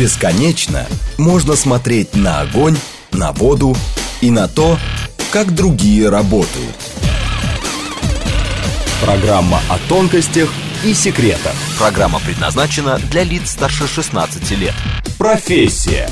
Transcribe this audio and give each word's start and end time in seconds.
Бесконечно 0.00 0.86
можно 1.18 1.54
смотреть 1.54 2.16
на 2.16 2.40
огонь, 2.40 2.78
на 3.12 3.32
воду 3.32 3.76
и 4.22 4.30
на 4.30 4.48
то, 4.48 4.78
как 5.30 5.54
другие 5.54 6.08
работают. 6.08 6.74
Программа 9.04 9.60
о 9.68 9.76
тонкостях 9.90 10.48
и 10.86 10.94
секретах. 10.94 11.52
Программа 11.78 12.18
предназначена 12.20 12.98
для 13.10 13.24
лиц 13.24 13.50
старше 13.50 13.86
16 13.86 14.50
лет. 14.52 14.72
Профессия. 15.18 16.08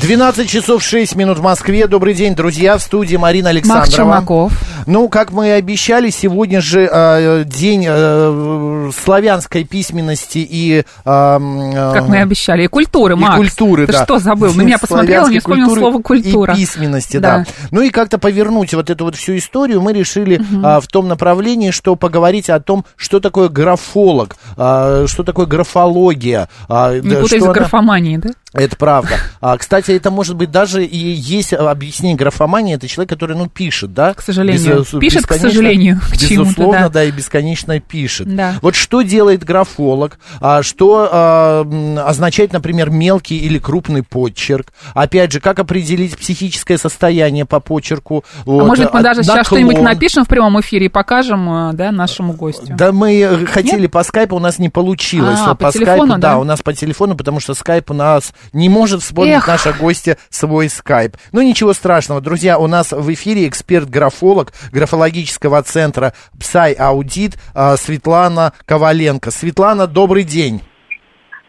12 0.00 0.48
часов 0.48 0.82
6 0.82 1.16
минут 1.16 1.38
в 1.38 1.42
Москве. 1.42 1.86
Добрый 1.86 2.14
день, 2.14 2.34
друзья. 2.34 2.78
В 2.78 2.82
студии 2.82 3.16
Марина 3.16 3.50
Александрова. 3.50 3.84
Марк 3.84 3.94
Чумаков. 3.94 4.52
Ну, 4.86 5.08
как 5.08 5.32
мы 5.32 5.48
и 5.48 5.50
обещали, 5.50 6.10
сегодня 6.10 6.60
же 6.60 6.88
э, 6.90 7.44
день 7.44 7.84
э, 7.86 8.90
славянской 9.04 9.64
письменности 9.64 10.38
и... 10.38 10.84
Э, 11.04 11.92
как 11.94 12.08
мы 12.08 12.16
и 12.16 12.20
обещали, 12.20 12.64
и 12.64 12.66
культуры, 12.66 13.14
и 13.14 13.16
Макс. 13.16 13.36
культуры, 13.36 13.86
Ты 13.86 13.92
да. 13.92 14.04
что 14.04 14.18
забыл? 14.18 14.52
На 14.54 14.62
меня 14.62 14.78
посмотрел, 14.78 15.28
не 15.28 15.38
вспомнил 15.38 15.74
слово 15.74 16.02
культура. 16.02 16.52
И 16.52 16.56
письменности, 16.56 17.18
да. 17.18 17.38
да. 17.38 17.44
Ну 17.70 17.82
и 17.82 17.90
как-то 17.90 18.18
повернуть 18.18 18.74
вот 18.74 18.90
эту 18.90 19.04
вот 19.04 19.16
всю 19.16 19.36
историю 19.36 19.80
мы 19.80 19.92
решили 19.92 20.38
угу. 20.38 20.66
э, 20.66 20.80
в 20.80 20.86
том 20.88 21.08
направлении, 21.08 21.70
что 21.70 21.96
поговорить 21.96 22.50
о 22.50 22.60
том, 22.60 22.84
что 22.96 23.20
такое 23.20 23.48
графолог, 23.48 24.36
э, 24.56 25.06
что 25.08 25.22
такое 25.22 25.46
графология. 25.46 26.48
Э, 26.68 27.00
не 27.02 27.16
путай 27.16 27.40
с 27.40 27.44
графоманией, 27.44 28.18
да? 28.18 28.30
Это 28.54 28.76
правда. 28.76 29.16
А, 29.40 29.58
кстати, 29.58 29.90
это 29.90 30.12
может 30.12 30.36
быть 30.36 30.50
даже 30.52 30.84
и 30.84 30.96
есть 30.96 31.52
объяснение 31.52 32.16
графомании. 32.16 32.76
Это 32.76 32.86
человек, 32.86 33.10
который, 33.10 33.36
ну, 33.36 33.48
пишет, 33.48 33.92
да? 33.92 34.14
К 34.14 34.22
сожалению. 34.22 34.78
Без, 34.78 35.00
пишет, 35.00 35.26
к 35.26 35.34
сожалению, 35.34 36.00
к 36.00 36.12
Безусловно, 36.12 36.82
да. 36.82 36.88
да, 36.88 37.04
и 37.04 37.10
бесконечно 37.10 37.80
пишет. 37.80 38.34
Да. 38.34 38.54
Вот 38.62 38.76
что 38.76 39.02
делает 39.02 39.44
графолог? 39.44 40.18
А, 40.40 40.62
что 40.62 41.08
а, 41.10 42.04
означает, 42.06 42.52
например, 42.52 42.90
мелкий 42.90 43.38
или 43.38 43.58
крупный 43.58 44.04
подчерк? 44.04 44.72
Опять 44.94 45.32
же, 45.32 45.40
как 45.40 45.58
определить 45.58 46.16
психическое 46.16 46.78
состояние 46.78 47.46
по 47.46 47.58
почерку? 47.58 48.24
А 48.38 48.42
вот, 48.44 48.66
может, 48.66 48.94
мы 48.94 49.02
даже 49.02 49.20
наклон. 49.20 49.36
сейчас 49.36 49.46
что-нибудь 49.48 49.80
напишем 49.80 50.24
в 50.24 50.28
прямом 50.28 50.60
эфире 50.60 50.86
и 50.86 50.88
покажем, 50.88 51.70
да, 51.74 51.90
нашему 51.90 52.34
гостю? 52.34 52.74
Да, 52.76 52.92
мы 52.92 53.46
хотели 53.50 53.82
Нет? 53.82 53.90
по 53.90 54.04
скайпу, 54.04 54.36
у 54.36 54.40
нас 54.40 54.60
не 54.60 54.68
получилось. 54.68 55.40
А, 55.42 55.56
по, 55.56 55.66
по 55.66 55.72
телефону, 55.72 56.06
скайпу, 56.06 56.20
да? 56.20 56.28
да, 56.30 56.38
у 56.38 56.44
нас 56.44 56.62
по 56.62 56.72
телефону, 56.72 57.16
потому 57.16 57.40
что 57.40 57.54
скайп 57.54 57.90
у 57.90 57.94
нас 57.94 58.32
не 58.52 58.68
может 58.68 59.02
вспомнить 59.02 59.34
Эх. 59.34 59.48
наша 59.48 59.72
гостья 59.72 60.16
свой 60.30 60.68
скайп. 60.68 61.16
Ну, 61.32 61.42
ничего 61.42 61.72
страшного, 61.72 62.20
друзья, 62.20 62.58
у 62.58 62.66
нас 62.66 62.92
в 62.92 63.12
эфире 63.12 63.48
эксперт-графолог 63.48 64.52
графологического 64.72 65.62
центра 65.62 66.14
Псай 66.38 66.72
Аудит 66.72 67.38
Светлана 67.76 68.52
Коваленко. 68.66 69.30
Светлана, 69.30 69.86
добрый 69.86 70.24
день. 70.24 70.62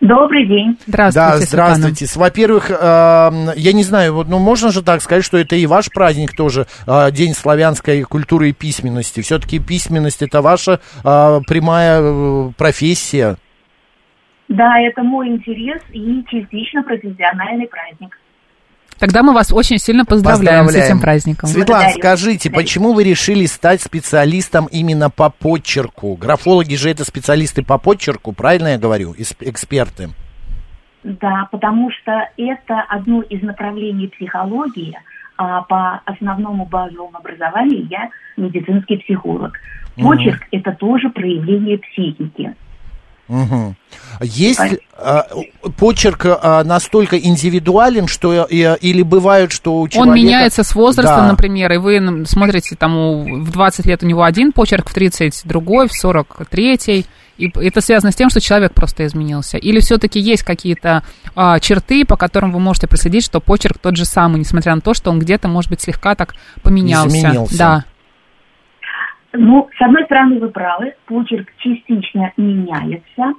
Добрый 0.02 0.46
день. 0.46 0.78
Здравствуйте. 0.86 1.30
Да, 1.30 1.38
здравствуйте. 1.38 2.06
Во-первых, 2.16 2.70
э, 2.70 2.74
я 3.56 3.74
не 3.74 3.84
знаю, 3.84 4.14
вот, 4.14 4.28
ну 4.28 4.40
можно 4.40 4.72
же 4.72 4.84
так 4.84 5.02
сказать, 5.02 5.24
что 5.24 5.38
это 5.38 5.56
и 5.56 5.66
ваш 5.66 5.90
праздник 5.90 6.36
тоже, 6.36 6.68
э, 6.86 7.12
День 7.12 7.34
славянской 7.34 8.04
культуры 8.04 8.50
и 8.50 8.54
письменности. 8.54 9.22
Все-таки 9.22 9.58
письменность 9.60 10.22
это 10.22 10.42
ваша 10.42 10.82
э, 11.04 11.40
прямая 11.48 12.52
профессия. 12.58 13.38
Да, 14.48 14.80
это 14.80 15.04
мой 15.04 15.30
интерес 15.30 15.82
и 15.92 16.24
частично 16.30 16.84
профессиональный 16.84 17.68
праздник. 17.68 18.18
Тогда 19.00 19.24
мы 19.24 19.34
вас 19.34 19.52
очень 19.52 19.78
сильно 19.78 20.06
поздравляем, 20.06 20.66
поздравляем. 20.66 20.88
с 20.88 20.90
этим 20.90 21.02
праздником. 21.02 21.50
Светлана, 21.50 21.84
Благодарю. 21.84 22.02
скажите, 22.02 22.50
Благодарю. 22.50 22.64
почему 22.64 22.94
вы 22.94 23.04
решили 23.04 23.46
стать 23.46 23.82
специалистом 23.82 24.68
именно 24.72 25.10
по 25.10 25.30
подчерку? 25.30 26.16
Графологи 26.16 26.76
же 26.76 26.90
это 26.90 27.04
специалисты 27.04 27.64
по 27.64 27.78
подчерку, 27.78 28.32
правильно 28.32 28.70
я 28.70 28.78
говорю, 28.78 29.14
эксперты? 29.14 30.10
Да, 31.04 31.48
потому 31.52 31.92
что 31.92 32.30
это 32.38 32.82
одно 32.88 33.22
из 33.22 33.42
направлений 33.42 34.08
психологии, 34.08 34.98
а 35.38 35.62
по 35.64 36.02
основному 36.06 36.66
базовому 36.66 37.18
образованию 37.18 37.86
я 37.90 38.10
медицинский 38.38 38.98
психолог. 38.98 39.60
Почерк 39.98 40.42
угу. 40.42 40.48
это 40.52 40.72
тоже 40.72 41.10
проявление 41.10 41.78
психики. 41.80 42.56
Угу. 43.28 43.76
Есть 44.22 44.60
а, 44.98 45.26
почерк 45.78 46.26
а, 46.26 46.64
настолько 46.64 47.18
индивидуален, 47.18 48.08
что 48.08 48.46
или 48.46 49.02
бывает, 49.02 49.52
что 49.52 49.82
у 49.82 49.88
человека... 49.88 50.10
Он 50.10 50.16
меняется 50.16 50.64
с 50.64 50.76
возрастом, 50.76 51.22
да. 51.22 51.28
например, 51.32 51.72
и 51.74 51.78
вы 51.78 52.26
смотрите, 52.26 52.76
там 52.76 53.44
в 53.44 53.52
20 53.52 53.86
лет 53.86 54.04
у 54.04 54.06
него 54.06 54.24
один 54.24 54.52
почерк, 54.52 54.90
в 54.90 54.94
30 54.94 55.42
другой, 55.46 55.88
в 55.88 55.94
40 55.94 56.48
третий, 56.50 57.06
и 57.38 57.52
это 57.56 57.82
связано 57.82 58.12
с 58.12 58.16
тем, 58.16 58.30
что 58.30 58.40
человек 58.40 58.74
просто 58.74 59.06
изменился. 59.06 59.58
Или 59.58 59.80
все-таки 59.80 60.20
есть 60.20 60.44
какие-то 60.44 61.04
а, 61.36 61.60
черты, 61.60 62.06
по 62.06 62.16
которым 62.16 62.54
вы 62.54 62.60
можете 62.60 62.88
проследить, 62.88 63.26
что 63.26 63.42
почерк 63.42 63.78
тот 63.78 63.98
же 63.98 64.06
самый, 64.06 64.40
несмотря 64.40 64.76
на 64.76 64.82
то, 64.82 64.94
что 64.94 65.12
он 65.12 65.20
где-то, 65.20 65.48
может 65.48 65.70
быть, 65.70 65.82
слегка 65.82 66.16
так 66.16 66.36
поменялся. 66.62 67.18
Изменился. 67.18 67.58
Да. 67.58 67.86
Ну, 69.38 69.70
с 69.78 69.82
одной 69.82 70.04
стороны, 70.06 70.40
вы 70.40 70.50
правы, 70.50 70.94
почерк 71.06 71.48
частично 71.58 72.32
меняется. 72.38 73.34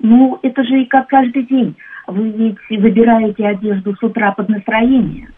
Ну, 0.00 0.38
это 0.42 0.64
же 0.64 0.82
и 0.82 0.86
как 0.86 1.08
каждый 1.08 1.44
день. 1.44 1.76
Вы 2.06 2.30
ведь 2.30 2.82
выбираете 2.82 3.46
одежду 3.46 3.94
с 3.94 4.02
утра 4.02 4.32
под 4.32 4.48
настроение. 4.48 5.28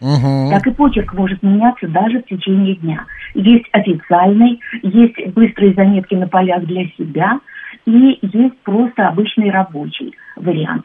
Угу. 0.00 0.50
Так 0.50 0.66
и 0.66 0.70
почерк 0.70 1.14
может 1.14 1.42
меняться 1.42 1.88
даже 1.88 2.20
в 2.20 2.26
течение 2.26 2.76
дня. 2.76 3.04
Есть 3.34 3.66
официальный, 3.72 4.60
есть 4.82 5.34
быстрые 5.34 5.74
заметки 5.74 6.14
на 6.14 6.28
полях 6.28 6.64
для 6.64 6.86
себя, 6.98 7.40
и 7.86 8.18
есть 8.22 8.58
просто 8.62 9.08
обычный 9.08 9.50
рабочий 9.50 10.14
вариант. 10.36 10.84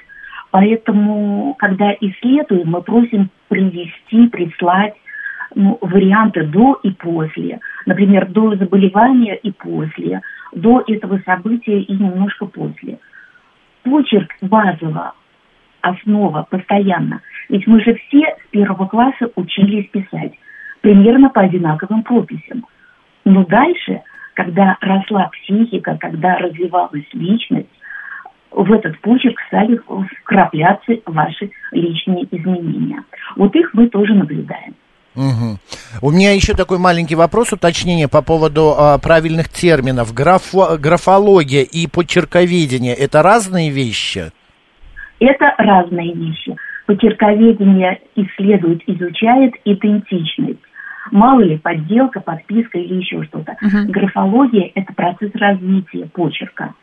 Поэтому, 0.51 1.55
когда 1.59 1.91
исследуем, 1.99 2.69
мы 2.69 2.81
просим 2.81 3.29
привести, 3.49 4.27
прислать 4.27 4.95
ну, 5.55 5.77
варианты 5.81 6.43
до 6.43 6.79
и 6.83 6.91
после. 6.91 7.59
Например, 7.85 8.27
до 8.27 8.55
заболевания 8.55 9.35
и 9.35 9.51
после, 9.51 10.21
до 10.53 10.83
этого 10.87 11.19
события 11.25 11.79
и 11.79 11.93
немножко 11.93 12.45
после. 12.45 12.99
Почерк 13.83 14.31
базово, 14.41 15.13
основа, 15.81 16.45
постоянно. 16.49 17.21
Ведь 17.47 17.65
мы 17.67 17.81
же 17.81 17.95
все 17.95 18.25
с 18.25 18.49
первого 18.51 18.87
класса 18.87 19.31
учились 19.35 19.89
писать 19.89 20.33
примерно 20.81 21.29
по 21.29 21.41
одинаковым 21.41 22.03
прописям. 22.03 22.65
Но 23.25 23.45
дальше, 23.45 24.01
когда 24.33 24.77
росла 24.81 25.29
психика, 25.29 25.97
когда 25.99 26.37
развивалась 26.37 27.07
личность, 27.13 27.69
в 28.51 28.71
этот 28.73 28.99
почерк 29.01 29.39
стали 29.47 29.79
вкрапляться 30.21 30.93
ваши 31.05 31.51
личные 31.71 32.25
изменения. 32.35 33.03
Вот 33.35 33.55
их 33.55 33.73
мы 33.73 33.87
тоже 33.87 34.15
наблюдаем. 34.15 34.75
Угу. 35.15 35.59
У 36.01 36.11
меня 36.11 36.33
еще 36.33 36.53
такой 36.53 36.77
маленький 36.77 37.15
вопрос, 37.15 37.51
уточнение 37.51 38.07
по 38.07 38.21
поводу 38.21 38.75
а, 38.77 38.97
правильных 38.99 39.49
терминов. 39.49 40.13
Графо, 40.13 40.77
графология 40.77 41.63
и 41.63 41.87
почерковедение– 41.87 42.93
это 42.95 43.21
разные 43.21 43.69
вещи? 43.69 44.31
Это 45.19 45.53
разные 45.57 46.13
вещи. 46.13 46.55
Почерковедение 46.85 47.99
исследует, 48.15 48.81
изучает 48.87 49.53
идентичность. 49.65 50.59
Мало 51.11 51.41
ли, 51.41 51.57
подделка, 51.57 52.19
подписка 52.19 52.77
или 52.77 53.01
еще 53.01 53.23
что-то. 53.23 53.57
Угу. 53.61 53.91
Графология– 53.91 54.71
это 54.75 54.93
процесс 54.93 55.31
развития 55.33 56.07
почерка 56.13 56.73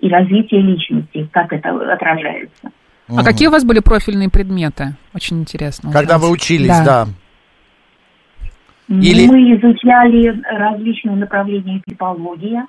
и 0.00 0.08
развития 0.08 0.60
личности, 0.60 1.28
как 1.32 1.52
это 1.52 1.70
отражается. 1.92 2.70
А 3.08 3.22
какие 3.22 3.48
у 3.48 3.52
вас 3.52 3.64
были 3.64 3.78
профильные 3.78 4.28
предметы? 4.28 4.96
Очень 5.14 5.40
интересно. 5.40 5.92
Когда 5.92 6.18
вы 6.18 6.28
учились, 6.30 6.68
да. 6.68 6.84
да. 6.84 7.06
Или... 8.88 9.26
Мы 9.26 9.56
изучали 9.56 10.40
различные 10.44 11.16
направления 11.16 11.80
типология. 11.86 12.66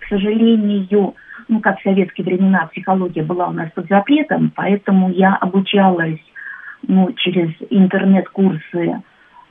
К 0.00 0.08
сожалению, 0.08 1.14
ну, 1.48 1.60
как 1.60 1.78
в 1.78 1.82
советские 1.82 2.26
времена, 2.26 2.68
психология 2.72 3.22
была 3.22 3.48
у 3.48 3.52
нас 3.52 3.70
под 3.74 3.88
запретом, 3.88 4.52
поэтому 4.54 5.10
я 5.10 5.34
обучалась 5.36 6.20
ну, 6.86 7.12
через 7.16 7.50
интернет-курсы, 7.70 9.02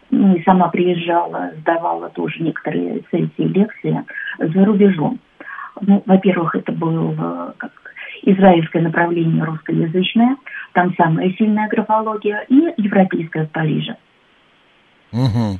ну, 0.09 0.35
и 0.35 0.43
сама 0.43 0.69
приезжала, 0.69 1.51
сдавала 1.59 2.09
тоже 2.09 2.41
некоторые 2.41 3.03
сессии, 3.11 3.31
лекции 3.37 4.03
за 4.39 4.65
рубежом. 4.65 5.19
Ну, 5.81 6.01
во-первых, 6.05 6.55
это 6.55 6.71
было 6.71 7.53
как 7.57 7.71
израильское 8.23 8.81
направление 8.81 9.43
русскоязычное, 9.43 10.37
там 10.73 10.93
самая 10.95 11.31
сильная 11.33 11.67
графология, 11.67 12.45
и 12.49 12.73
европейская 12.77 13.45
в 13.45 13.51
Париже. 13.51 13.95
Угу. 15.11 15.59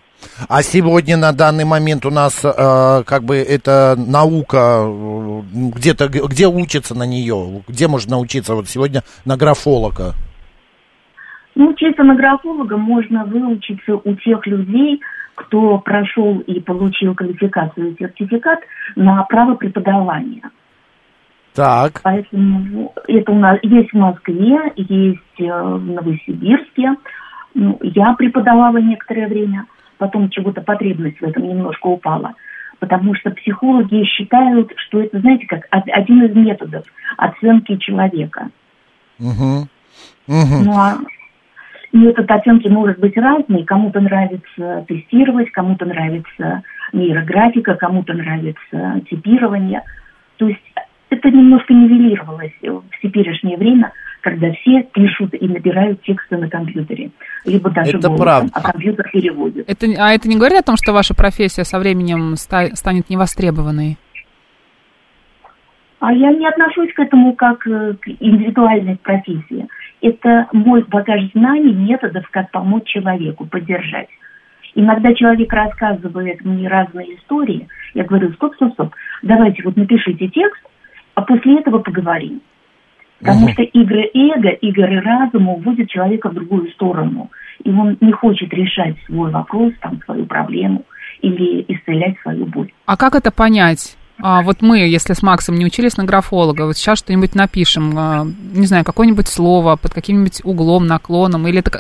А 0.50 0.62
сегодня 0.62 1.18
на 1.18 1.32
данный 1.32 1.66
момент 1.66 2.06
у 2.06 2.10
нас 2.10 2.44
э, 2.44 3.04
как 3.06 3.24
бы 3.24 3.38
это 3.38 3.96
наука 3.98 4.84
э, 4.86 5.42
где-то 5.76 6.08
где 6.08 6.48
учатся 6.48 6.96
на 6.96 7.06
нее, 7.06 7.64
где 7.68 7.88
можно 7.88 8.12
научиться 8.12 8.56
вот 8.56 8.68
сегодня 8.68 9.04
на 9.26 9.38
графолога? 9.38 10.14
Ну, 11.56 11.70
учиться 11.70 12.04
на 12.04 12.16
графолога 12.16 12.78
можно 12.78 13.26
выучиться 13.26 13.96
у 13.96 14.16
тех 14.16 14.46
людей, 14.46 15.02
кто 15.36 15.78
прошел 15.80 16.40
и 16.40 16.60
получил 16.60 17.16
квалификацию 17.16 17.92
и 17.92 17.98
сертификат 17.98 18.60
на 18.96 19.24
право 19.24 19.56
преподавания. 19.56 20.50
Так. 21.58 22.02
Поэтому 22.04 22.94
это 23.08 23.32
у 23.32 23.40
нас 23.40 23.58
есть 23.64 23.92
в 23.92 23.98
Москве, 23.98 24.60
есть 24.76 25.40
э, 25.40 25.44
в 25.44 25.84
Новосибирске. 25.84 26.92
Ну, 27.60 27.80
я 27.82 28.14
преподавала 28.14 28.78
некоторое 28.78 29.28
время, 29.28 29.66
потом 29.98 30.30
чего-то 30.30 30.62
потребность 30.62 31.20
в 31.20 31.24
этом 31.24 31.44
немножко 31.50 31.88
упала. 31.88 32.36
Потому 32.78 33.16
что 33.16 33.32
психологи 33.32 34.04
считают, 34.04 34.72
что 34.76 35.02
это, 35.02 35.20
знаете, 35.20 35.48
как 35.48 35.66
один 35.72 36.24
из 36.24 36.36
методов 36.36 36.86
оценки 37.18 37.78
человека. 37.78 38.50
Угу. 39.20 39.68
Угу. 40.28 40.64
Ну, 40.66 40.72
а 40.78 40.98
метод 41.92 42.30
оценки 42.30 42.68
может 42.68 43.00
быть 43.00 43.18
разный. 43.18 43.64
Кому-то 43.64 44.02
нравится 44.02 44.86
тестировать, 44.88 45.50
кому-то 45.50 45.86
нравится 45.86 46.62
нейрографика, 46.94 47.74
кому-то 47.74 48.14
нравится 48.14 49.02
типирование. 49.10 49.82
То 50.38 50.48
есть 50.48 50.62
это 51.10 51.32
немножко 51.32 51.74
нивелировалось 51.74 52.54
в 52.62 52.84
теперешнее 53.02 53.58
время, 53.58 53.94
когда 54.28 54.52
все 54.52 54.84
пишут 54.84 55.34
и 55.40 55.48
набирают 55.48 56.02
тексты 56.02 56.36
на 56.36 56.50
компьютере. 56.50 57.12
Либо 57.46 57.70
даже 57.70 57.92
это 57.92 58.10
голосом, 58.10 58.18
правда. 58.26 58.52
а 58.56 58.72
компьютер 58.74 59.10
переводит. 59.14 59.70
Это, 59.70 59.88
а 59.98 60.12
это 60.12 60.28
не 60.28 60.36
говорит 60.36 60.60
о 60.60 60.64
том, 60.64 60.76
что 60.76 60.92
ваша 60.92 61.16
профессия 61.16 61.64
со 61.64 61.80
временем 61.80 62.36
ста- 62.36 62.76
станет 62.76 63.10
невостребованной? 63.10 63.98
А 66.02 66.12
я 66.12 66.34
не 66.34 66.46
отношусь 66.46 66.94
к 66.94 67.00
этому 67.00 67.36
как 67.36 67.66
э, 67.68 67.94
к 67.94 68.08
индивидуальной 68.20 68.98
профессии. 68.98 69.66
Это 70.02 70.50
мой 70.52 70.84
багаж 70.84 71.22
знаний, 71.34 71.74
методов, 71.74 72.28
как 72.30 72.52
помочь 72.52 72.84
человеку, 72.86 73.46
поддержать. 73.46 74.10
Иногда 74.76 75.14
человек 75.14 75.54
рассказывает 75.54 76.44
мне 76.44 76.68
разные 76.68 77.16
истории. 77.16 77.66
Я 77.94 78.04
говорю, 78.04 78.34
стоп, 78.34 78.56
стоп, 78.56 78.74
стоп, 78.74 78.94
давайте 79.22 79.64
вот 79.64 79.78
напишите 79.78 80.28
текст, 80.28 80.62
а 81.16 81.22
после 81.22 81.60
этого 81.60 81.80
поговорим. 81.80 82.42
Потому 83.20 83.46
угу. 83.46 83.54
что 83.54 83.64
игры 83.64 84.10
эго, 84.14 84.50
игры 84.50 85.02
разума 85.02 85.54
уводят 85.54 85.90
человека 85.90 86.30
в 86.30 86.34
другую 86.34 86.70
сторону. 86.72 87.32
И 87.64 87.70
он 87.70 87.98
не 88.00 88.12
хочет 88.12 88.54
решать 88.54 88.96
свой 89.06 89.32
вопрос, 89.32 89.74
там, 89.82 90.00
свою 90.06 90.26
проблему 90.26 90.86
или 91.22 91.66
исцелять 91.68 92.16
свою 92.22 92.46
боль. 92.46 92.72
А 92.86 92.96
как 92.96 93.16
это 93.16 93.32
понять? 93.32 93.98
А 94.20 94.42
вот 94.42 94.62
мы, 94.62 94.80
если 94.80 95.14
с 95.14 95.22
Максом 95.22 95.56
не 95.56 95.66
учились 95.66 95.96
на 95.96 96.04
графолога, 96.04 96.66
вот 96.66 96.76
сейчас 96.76 97.00
что-нибудь 97.00 97.36
напишем, 97.36 97.94
а, 97.96 98.26
не 98.52 98.66
знаю, 98.66 98.84
какое-нибудь 98.84 99.28
слово 99.28 99.76
под 99.76 99.94
каким-нибудь 99.94 100.42
углом, 100.44 100.88
наклоном, 100.88 101.48
или, 101.48 101.60
это, 101.60 101.78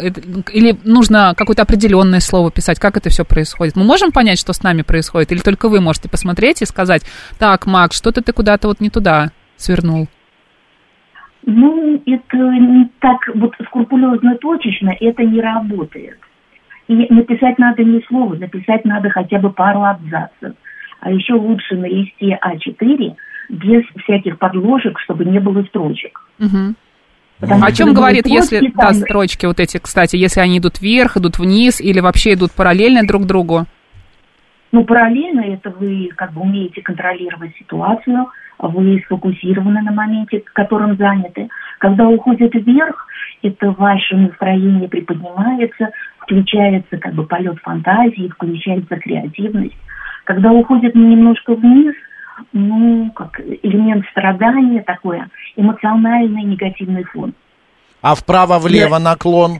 или 0.51 0.77
нужно 0.83 1.33
какое-то 1.35 1.63
определенное 1.63 2.19
слово 2.19 2.51
писать, 2.51 2.79
как 2.79 2.95
это 2.95 3.09
все 3.09 3.25
происходит? 3.25 3.75
Мы 3.75 3.83
можем 3.83 4.11
понять, 4.11 4.37
что 4.37 4.53
с 4.53 4.61
нами 4.61 4.83
происходит, 4.83 5.31
или 5.31 5.39
только 5.39 5.67
вы 5.67 5.81
можете 5.81 6.09
посмотреть 6.09 6.61
и 6.61 6.65
сказать, 6.65 7.01
так, 7.39 7.65
Макс, 7.65 7.97
что-то 7.97 8.21
ты 8.21 8.33
куда-то 8.33 8.67
вот 8.67 8.81
не 8.81 8.91
туда 8.91 9.31
свернул? 9.55 10.07
Ну, 11.47 12.01
это 12.05 12.37
не 12.37 12.89
так 12.99 13.17
вот 13.33 13.55
скрупулезно 13.65 14.35
точечно, 14.35 14.95
это 14.99 15.23
не 15.23 15.41
работает. 15.41 16.19
И 16.87 16.93
написать 16.93 17.57
надо 17.57 17.83
не 17.83 18.01
слово, 18.07 18.35
написать 18.35 18.85
надо 18.85 19.09
хотя 19.09 19.39
бы 19.39 19.49
пару 19.49 19.83
абзацев 19.83 20.53
а 20.99 21.11
еще 21.11 21.33
лучше 21.33 21.75
на 21.75 21.85
листе 21.85 22.37
А4 22.43 23.15
без 23.49 23.83
всяких 24.03 24.37
подложек, 24.39 24.99
чтобы 24.99 25.25
не 25.25 25.39
было 25.39 25.63
строчек. 25.63 26.21
Угу. 26.39 26.75
О 27.39 27.71
чем 27.71 27.93
говорит, 27.93 28.25
если 28.27 28.59
там... 28.71 28.71
да, 28.75 28.93
строчки 28.93 29.45
вот 29.45 29.59
эти, 29.59 29.77
кстати, 29.77 30.15
если 30.15 30.41
они 30.41 30.57
идут 30.57 30.81
вверх, 30.81 31.17
идут 31.17 31.37
вниз 31.37 31.79
или 31.79 31.99
вообще 31.99 32.33
идут 32.33 32.51
параллельно 32.51 33.05
друг 33.05 33.25
другу? 33.25 33.65
Ну, 34.71 34.83
параллельно 34.83 35.41
это 35.41 35.69
вы 35.69 36.09
как 36.15 36.33
бы 36.33 36.41
умеете 36.41 36.81
контролировать 36.81 37.55
ситуацию, 37.57 38.27
вы 38.59 39.01
сфокусированы 39.05 39.81
на 39.81 39.91
моменте, 39.91 40.43
которым 40.53 40.97
заняты. 40.97 41.49
Когда 41.79 42.07
уходит 42.07 42.53
вверх, 42.53 43.07
это 43.43 43.71
ваше 43.71 44.15
настроение 44.17 44.89
приподнимается, 44.89 45.91
включается 46.19 46.97
как 46.97 47.13
бы 47.13 47.25
полет 47.25 47.59
фантазии, 47.59 48.29
включается 48.29 48.97
креативность. 48.97 49.77
Когда 50.23 50.51
уходит 50.51 50.95
немножко 50.95 51.55
вниз, 51.55 51.93
ну, 52.51 53.11
как 53.11 53.39
элемент 53.39 54.05
страдания 54.11 54.81
такое, 54.81 55.29
эмоциональный 55.55 56.43
негативный 56.43 57.03
фон. 57.05 57.33
А 58.01 58.15
вправо-влево 58.15 58.99
наклон? 58.99 59.59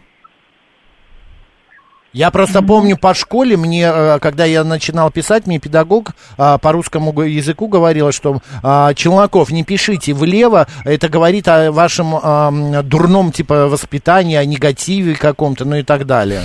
Я 2.13 2.31
просто 2.31 2.61
помню 2.61 2.97
по 2.97 3.13
школе, 3.13 3.57
мне, 3.57 3.83
э, 3.83 4.19
когда 4.19 4.45
я 4.45 4.63
начинал 4.63 5.11
писать, 5.11 5.45
мне 5.45 5.59
педагог 5.59 6.11
а, 6.37 6.57
по 6.57 6.71
русскому 6.71 7.11
языку 7.21 7.67
говорила, 7.67 8.11
что 8.11 8.39
а, 8.63 8.93
Челноков, 8.93 9.51
не 9.51 9.63
пишите 9.63 10.13
влево, 10.13 10.67
это 10.85 11.09
говорит 11.09 11.47
о 11.47 11.71
вашем 11.71 12.15
а, 12.15 12.51
дурном 12.83 13.31
типа 13.31 13.67
воспитании, 13.67 14.37
о 14.37 14.45
негативе 14.45 15.15
каком-то, 15.15 15.65
ну 15.65 15.75
и 15.75 15.83
так 15.83 16.05
далее. 16.05 16.41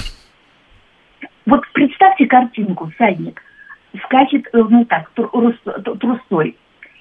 Вот 1.47 1.61
представьте 1.73 2.27
картинку, 2.27 2.91
всадник– 2.95 3.41
скачет, 4.05 4.47
э, 4.53 4.59
ну 4.59 4.85
так, 4.85 5.11
трустой. 5.11 6.57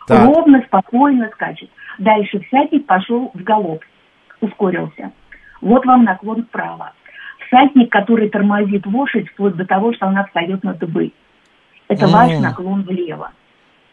Так. 0.07 0.25
Ровно, 0.25 0.61
спокойно 0.67 1.29
скачет. 1.33 1.69
Дальше 1.99 2.39
всадник 2.47 2.85
пошел 2.85 3.31
в 3.33 3.43
галоп, 3.43 3.83
ускорился. 4.41 5.11
Вот 5.61 5.85
вам 5.85 6.03
наклон 6.03 6.43
вправо. 6.43 6.93
Всадник, 7.51 7.91
который 7.91 8.29
тормозит 8.29 8.85
лошадь 8.85 9.27
вплоть 9.27 9.55
до 9.55 9.65
того, 9.65 9.93
что 9.93 10.07
она 10.07 10.23
встает 10.23 10.63
на 10.63 10.73
дыбы. 10.73 11.11
Это 11.89 12.05
mm. 12.05 12.09
ваш 12.09 12.39
наклон 12.39 12.83
влево. 12.83 13.31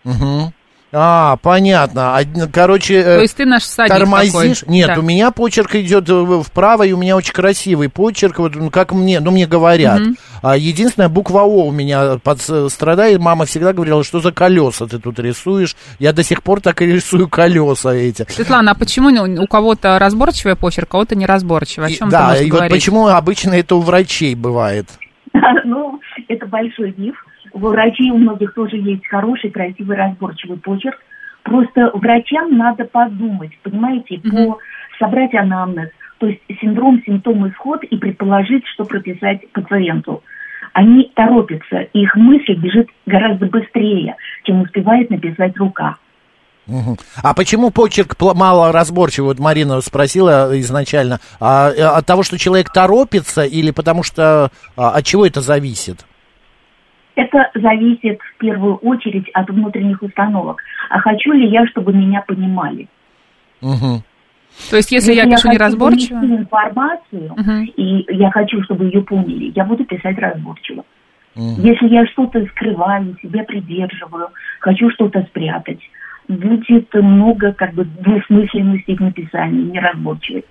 Угу. 0.05 0.52
А, 0.90 1.37
понятно. 1.43 2.19
Короче, 2.50 2.94
э, 2.94 3.17
То 3.17 3.20
есть 3.20 3.37
ты 3.37 3.44
наш 3.44 3.62
всадник 3.62 3.94
тормозишь. 3.94 4.61
Такой. 4.61 4.75
Нет, 4.75 4.88
да. 4.88 4.99
у 4.99 5.02
меня 5.02 5.31
почерк 5.31 5.75
идет 5.75 6.08
э, 6.08 6.43
вправо, 6.43 6.85
и 6.85 6.93
у 6.93 6.96
меня 6.96 7.17
очень 7.17 7.35
красивый 7.35 7.90
почерк, 7.90 8.38
вот 8.38 8.55
как 8.73 8.93
мне, 8.93 9.20
ну 9.20 9.31
мне 9.31 9.46
говорят. 9.46 10.00
Угу. 10.00 10.14
А 10.40 10.56
единственная 10.56 11.11
буква 11.11 11.43
О 11.43 11.67
у 11.67 11.70
меня 11.70 12.19
под, 12.23 12.40
страдает. 12.40 13.20
Мама 13.20 13.44
всегда 13.44 13.75
говорила, 13.75 14.02
что 14.02 14.20
за 14.20 14.32
колеса 14.32 14.87
ты 14.87 14.99
тут 14.99 15.19
рисуешь. 15.19 15.76
Я 15.99 16.14
до 16.14 16.23
сих 16.23 16.43
пор 16.43 16.61
так 16.62 16.81
и 16.81 16.87
рисую 16.87 17.29
колеса 17.29 17.93
эти. 17.93 18.26
Светлана, 18.31 18.70
а 18.70 18.75
почему 18.75 19.11
у 19.43 19.46
кого-то 19.46 19.99
разборчивый 19.99 20.56
почерк, 20.56 20.87
а 20.87 20.88
у 20.88 20.93
кого-то 20.93 21.17
неразборчивый? 21.17 21.88
О 21.88 21.90
чем 21.90 22.08
и, 22.08 22.11
да, 22.11 22.37
и 22.37 22.49
говорить? 22.49 22.70
вот 22.70 22.70
почему 22.70 23.08
обычно 23.08 23.55
это 23.55 23.75
у 23.75 23.81
врачей 23.81 24.35
бывает? 24.35 24.87
Ну, 25.64 26.00
это 26.29 26.46
большой 26.46 26.94
миф 26.96 27.14
у 27.66 27.70
врачей 27.70 28.10
у 28.10 28.19
многих 28.19 28.55
тоже 28.55 28.76
есть 28.76 29.06
хороший, 29.06 29.50
красивый, 29.50 29.96
разборчивый 29.96 30.58
почерк. 30.58 30.99
Просто 31.43 31.90
врачам 31.94 32.56
надо 32.56 32.84
подумать, 32.84 33.56
понимаете, 33.62 34.16
mm-hmm. 34.16 34.46
по 34.46 34.58
собрать 34.99 35.34
анамнез, 35.34 35.90
то 36.19 36.26
есть 36.26 36.40
синдром, 36.60 37.02
симптом, 37.06 37.49
исход 37.49 37.83
и 37.85 37.97
предположить, 37.97 38.66
что 38.66 38.85
прописать 38.85 39.50
пациенту. 39.52 40.23
Они 40.73 41.11
торопятся, 41.14 41.87
и 41.92 42.02
их 42.02 42.14
мысль 42.16 42.54
бежит 42.54 42.88
гораздо 43.06 43.47
быстрее, 43.47 44.16
чем 44.44 44.62
успевает 44.62 45.11
написать 45.11 45.56
рука. 45.56 45.97
А 47.23 47.35
почему 47.35 47.71
почерк 47.71 48.16
мало 48.21 48.73
разборчивый? 48.73 49.28
Вот 49.28 49.38
Марина 49.38 49.80
спросила 49.80 50.50
изначально. 50.61 51.18
А, 51.40 51.71
э, 51.71 51.83
от 51.83 52.04
того, 52.04 52.23
что 52.23 52.38
человек 52.38 52.71
торопится, 52.71 53.42
или 53.42 53.71
потому 53.71 54.02
что 54.02 54.50
а, 54.76 54.90
от 54.90 55.04
чего 55.06 55.25
это 55.25 55.40
зависит? 55.40 56.04
Это 57.18 57.50
зависит 57.52 58.20
в 58.20 58.38
первую 58.38 58.76
очередь 58.76 59.28
от 59.34 59.50
внутренних 59.50 60.00
установок. 60.00 60.62
А 60.88 61.00
хочу 61.00 61.32
ли 61.32 61.48
я, 61.48 61.66
чтобы 61.66 61.92
меня 61.92 62.22
понимали? 62.22 62.87
Угу. 63.60 64.04
То 64.70 64.76
есть, 64.76 64.92
если, 64.92 65.12
если 65.12 65.14
я 65.14 65.25
пишу 65.25 65.48
я 65.48 65.54
неразборчиво? 65.54 66.25
информацию, 66.25 67.32
угу. 67.32 67.72
и 67.76 68.14
я 68.14 68.30
хочу, 68.30 68.62
чтобы 68.62 68.84
ее 68.84 69.02
поняли, 69.02 69.52
я 69.56 69.64
буду 69.64 69.84
писать 69.84 70.16
разборчиво. 70.16 70.84
Угу. 71.34 71.60
Если 71.60 71.88
я 71.88 72.06
что-то 72.06 72.46
скрываю, 72.46 73.16
себя 73.20 73.42
придерживаю, 73.42 74.28
хочу 74.60 74.88
что-то 74.90 75.22
спрятать, 75.22 75.80
будет 76.28 76.94
много 76.94 77.52
как 77.52 77.75
бы 77.75 77.84
двусмысленности 77.84 78.94
в 78.94 79.00
написании, 79.00 79.72
неразборчивости. 79.72 80.48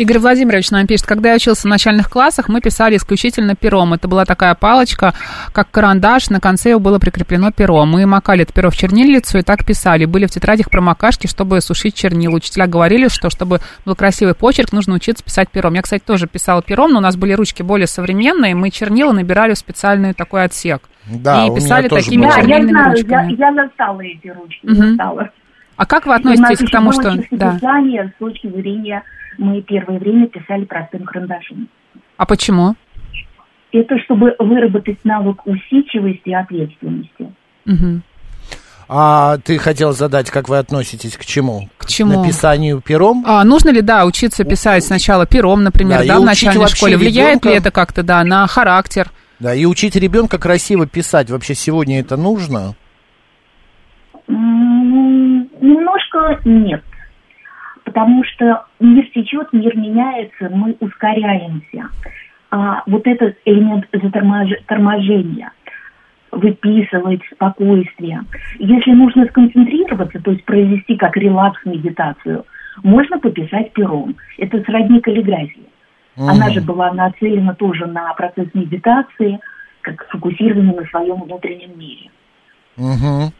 Игорь 0.00 0.18
Владимирович 0.18 0.70
нам 0.70 0.86
пишет, 0.86 1.04
когда 1.04 1.28
я 1.28 1.34
учился 1.34 1.62
в 1.62 1.64
начальных 1.66 2.08
классах, 2.08 2.48
мы 2.48 2.62
писали 2.62 2.96
исключительно 2.96 3.54
пером. 3.54 3.92
Это 3.92 4.08
была 4.08 4.24
такая 4.24 4.54
палочка, 4.54 5.12
как 5.52 5.70
карандаш, 5.70 6.30
на 6.30 6.40
конце 6.40 6.70
его 6.70 6.80
было 6.80 6.98
прикреплено 6.98 7.52
перо. 7.52 7.84
Мы 7.84 8.06
макали 8.06 8.44
это 8.44 8.52
перо 8.54 8.70
в 8.70 8.76
чернильницу 8.76 9.36
и 9.36 9.42
так 9.42 9.66
писали. 9.66 10.06
Были 10.06 10.24
в 10.24 10.30
тетрадях 10.30 10.70
промокашки, 10.70 11.26
чтобы 11.26 11.60
сушить 11.60 11.96
чернила. 11.96 12.36
Учителя 12.36 12.66
говорили, 12.66 13.08
что 13.08 13.28
чтобы 13.28 13.60
был 13.84 13.94
красивый 13.94 14.34
почерк, 14.34 14.72
нужно 14.72 14.94
учиться 14.94 15.22
писать 15.22 15.50
пером. 15.50 15.74
Я, 15.74 15.82
кстати, 15.82 16.02
тоже 16.02 16.26
писала 16.26 16.62
пером, 16.62 16.92
но 16.92 17.00
у 17.00 17.02
нас 17.02 17.16
были 17.16 17.34
ручки 17.34 17.60
более 17.62 17.86
современные, 17.86 18.54
мы 18.54 18.70
чернила 18.70 19.12
набирали 19.12 19.52
в 19.52 19.58
специальный 19.58 20.14
такой 20.14 20.44
отсек. 20.44 20.80
Да, 21.10 21.44
и 21.46 21.54
писали 21.54 21.88
такими 21.88 22.24
было. 22.24 22.36
чернильными 22.36 22.72
да, 22.72 22.78
я 22.78 22.84
знаю, 22.84 22.96
ручками. 22.96 23.32
Я, 23.32 23.48
я 23.48 23.54
застала 23.54 24.00
эти 24.00 24.28
ручки, 24.28 24.64
угу. 24.64 24.74
застала. 24.76 25.30
А 25.80 25.86
как 25.86 26.04
вы 26.04 26.14
относитесь 26.14 26.68
к 26.68 26.70
тому, 26.70 26.92
что... 26.92 27.16
Да. 27.30 27.58
с 27.58 28.18
точки 28.18 28.48
зрения 28.48 29.02
мы 29.38 29.62
первое 29.62 29.98
время 29.98 30.26
писали 30.26 30.66
простым 30.66 31.04
карандашом. 31.04 31.68
А 32.18 32.26
почему? 32.26 32.74
Это 33.72 33.96
чтобы 34.04 34.34
выработать 34.38 35.02
навык 35.04 35.46
усидчивости 35.46 36.28
и 36.28 36.34
ответственности. 36.34 37.32
Угу. 37.66 38.02
А 38.90 39.38
ты 39.38 39.56
хотел 39.56 39.94
задать, 39.94 40.30
как 40.30 40.50
вы 40.50 40.58
относитесь 40.58 41.16
к 41.16 41.24
чему? 41.24 41.70
К 41.78 41.86
чему? 41.86 42.20
Написанию 42.20 42.82
пером? 42.82 43.24
А, 43.26 43.42
нужно 43.42 43.70
ли, 43.70 43.80
да, 43.80 44.04
учиться 44.04 44.44
писать 44.44 44.84
сначала 44.84 45.24
пером, 45.24 45.62
например, 45.62 46.00
да, 46.00 46.16
да 46.16 46.20
в 46.20 46.24
начальной 46.24 46.68
школе? 46.68 46.98
Влияет 46.98 47.36
ребенка... 47.36 47.48
ли 47.48 47.54
это 47.54 47.70
как-то, 47.70 48.02
да, 48.02 48.22
на 48.22 48.46
характер? 48.46 49.10
Да, 49.38 49.54
и 49.54 49.64
учить 49.64 49.96
ребенка 49.96 50.36
красиво 50.36 50.86
писать. 50.86 51.30
Вообще 51.30 51.54
сегодня 51.54 52.00
это 52.00 52.18
нужно? 52.18 52.74
Нет. 56.44 56.82
Потому 57.84 58.22
что 58.24 58.66
мир 58.78 59.04
течет, 59.14 59.52
мир 59.52 59.76
меняется, 59.76 60.48
мы 60.50 60.76
ускоряемся. 60.80 61.88
А 62.50 62.82
вот 62.86 63.06
этот 63.06 63.36
элемент 63.44 63.86
заторможения, 63.92 65.52
выписывать 66.30 67.20
спокойствие. 67.32 68.22
Если 68.58 68.92
нужно 68.92 69.26
сконцентрироваться, 69.26 70.20
то 70.20 70.32
есть 70.32 70.44
произвести 70.44 70.96
как 70.96 71.16
релакс-медитацию, 71.16 72.44
можно 72.82 73.18
пописать 73.18 73.72
пером. 73.72 74.16
Это 74.38 74.62
сродни 74.62 75.00
каллиграфии. 75.00 75.68
Угу. 76.16 76.28
Она 76.28 76.50
же 76.50 76.60
была 76.60 76.92
нацелена 76.92 77.54
тоже 77.54 77.86
на 77.86 78.12
процесс 78.14 78.48
медитации, 78.54 79.38
как 79.82 80.06
фокусирование 80.08 80.74
на 80.74 80.84
своем 80.86 81.22
внутреннем 81.22 81.78
мире. 81.78 82.10
Угу. 82.76 83.32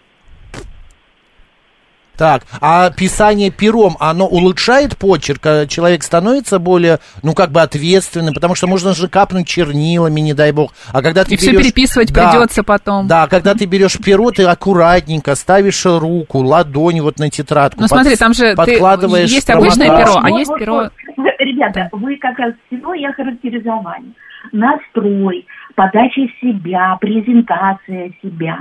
Так, 2.21 2.43
а 2.61 2.91
писание 2.91 3.51
пером, 3.51 3.97
оно 3.99 4.27
улучшает 4.27 4.99
почерк? 4.99 5.41
А 5.47 5.67
человек 5.67 6.03
становится 6.03 6.59
более, 6.59 6.99
ну, 7.23 7.33
как 7.33 7.51
бы 7.51 7.63
ответственным, 7.63 8.35
потому 8.35 8.55
что 8.55 8.67
можно 8.67 8.93
же 8.93 9.09
капнуть 9.09 9.49
чернилами, 9.49 10.21
не 10.21 10.35
дай 10.35 10.53
бог. 10.53 10.75
А 10.93 11.01
когда 11.01 11.25
ты 11.25 11.33
И 11.33 11.39
берешь... 11.39 11.49
все 11.49 11.57
переписывать 11.57 12.13
да, 12.13 12.31
придется 12.31 12.63
потом. 12.63 13.07
Да, 13.07 13.27
когда 13.27 13.55
ты 13.55 13.65
берешь 13.65 13.97
перо, 13.97 14.33
ты 14.33 14.45
аккуратненько 14.45 15.35
ставишь 15.35 15.87
руку, 15.87 16.41
ладонь 16.41 17.01
вот 17.01 17.19
на 17.19 17.31
тетрадку. 17.31 17.81
Ну, 17.81 17.89
под... 17.89 18.01
смотри, 18.01 18.17
там 18.17 18.35
же 18.35 18.55
подкладываешь 18.55 19.31
ты... 19.31 19.37
есть 19.37 19.49
обычное 19.49 19.87
перо, 19.87 20.21
а 20.23 20.29
есть 20.29 20.53
перо... 20.59 20.91
Ребята, 21.39 21.89
вы 21.93 22.19
как 22.19 22.39
раз 22.39 22.53
всего 22.67 22.93
я 22.93 23.15
характеризовали. 23.15 24.13
Настрой, 24.53 25.47
подача 25.75 26.27
себя, 26.43 26.99
презентация 27.01 28.13
себя. 28.23 28.59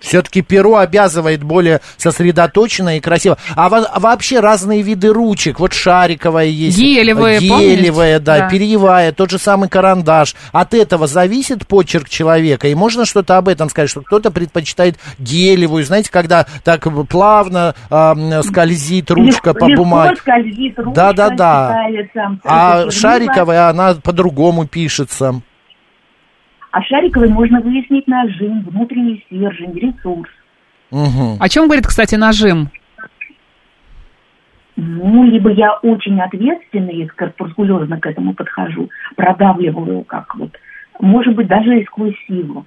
Все-таки 0.00 0.42
перо 0.42 0.76
обязывает 0.76 1.42
более 1.44 1.80
сосредоточенно 1.96 2.96
и 2.96 3.00
красиво. 3.00 3.36
А 3.54 3.68
во- 3.68 3.88
вообще 3.98 4.40
разные 4.40 4.82
виды 4.82 5.12
ручек. 5.12 5.60
Вот 5.60 5.72
шариковая 5.72 6.46
есть. 6.46 6.78
Гелевая, 6.78 7.38
Гелевая, 7.40 8.18
да, 8.18 8.38
да, 8.38 8.48
перьевая, 8.48 9.12
тот 9.12 9.30
же 9.30 9.38
самый 9.38 9.68
карандаш. 9.68 10.34
От 10.52 10.74
этого 10.74 11.06
зависит 11.06 11.66
почерк 11.66 12.08
человека. 12.08 12.68
И 12.68 12.74
можно 12.74 13.04
что-то 13.04 13.36
об 13.36 13.48
этом 13.48 13.68
сказать, 13.68 13.90
что 13.90 14.00
кто-то 14.02 14.30
предпочитает 14.30 14.96
гелевую. 15.18 15.84
Знаете, 15.84 16.10
когда 16.10 16.46
так 16.64 16.86
плавно 17.08 17.74
э, 17.90 18.42
скользит 18.42 19.10
ручка 19.10 19.50
легко, 19.50 19.54
по 19.54 19.66
бумаге. 19.76 20.16
скользит 20.16 20.78
ручка, 20.78 20.92
да, 20.94 21.12
да, 21.12 21.30
да. 21.30 21.76
А 22.44 22.90
шариковая, 22.90 23.68
она 23.68 23.94
по-другому 23.94 24.66
пишется. 24.66 25.40
А 26.70 26.82
шариковой 26.82 27.28
можно 27.28 27.60
выяснить 27.60 28.06
нажим, 28.06 28.62
внутренний 28.62 29.24
стержень, 29.26 29.74
ресурс. 29.74 30.30
Угу. 30.90 31.36
О 31.40 31.48
чем 31.48 31.64
говорит, 31.64 31.86
кстати, 31.86 32.14
нажим? 32.14 32.68
Ну, 34.76 35.24
либо 35.24 35.50
я 35.50 35.74
очень 35.82 36.20
ответственно 36.20 36.90
и 36.90 37.06
корпускулезно 37.06 38.00
к 38.00 38.06
этому 38.06 38.34
подхожу, 38.34 38.88
продавливаю 39.14 40.04
как 40.04 40.34
вот, 40.36 40.56
может 41.00 41.34
быть, 41.34 41.48
даже 41.48 41.80
и 41.80 41.84
сквозь 41.84 42.14
силу. 42.26 42.64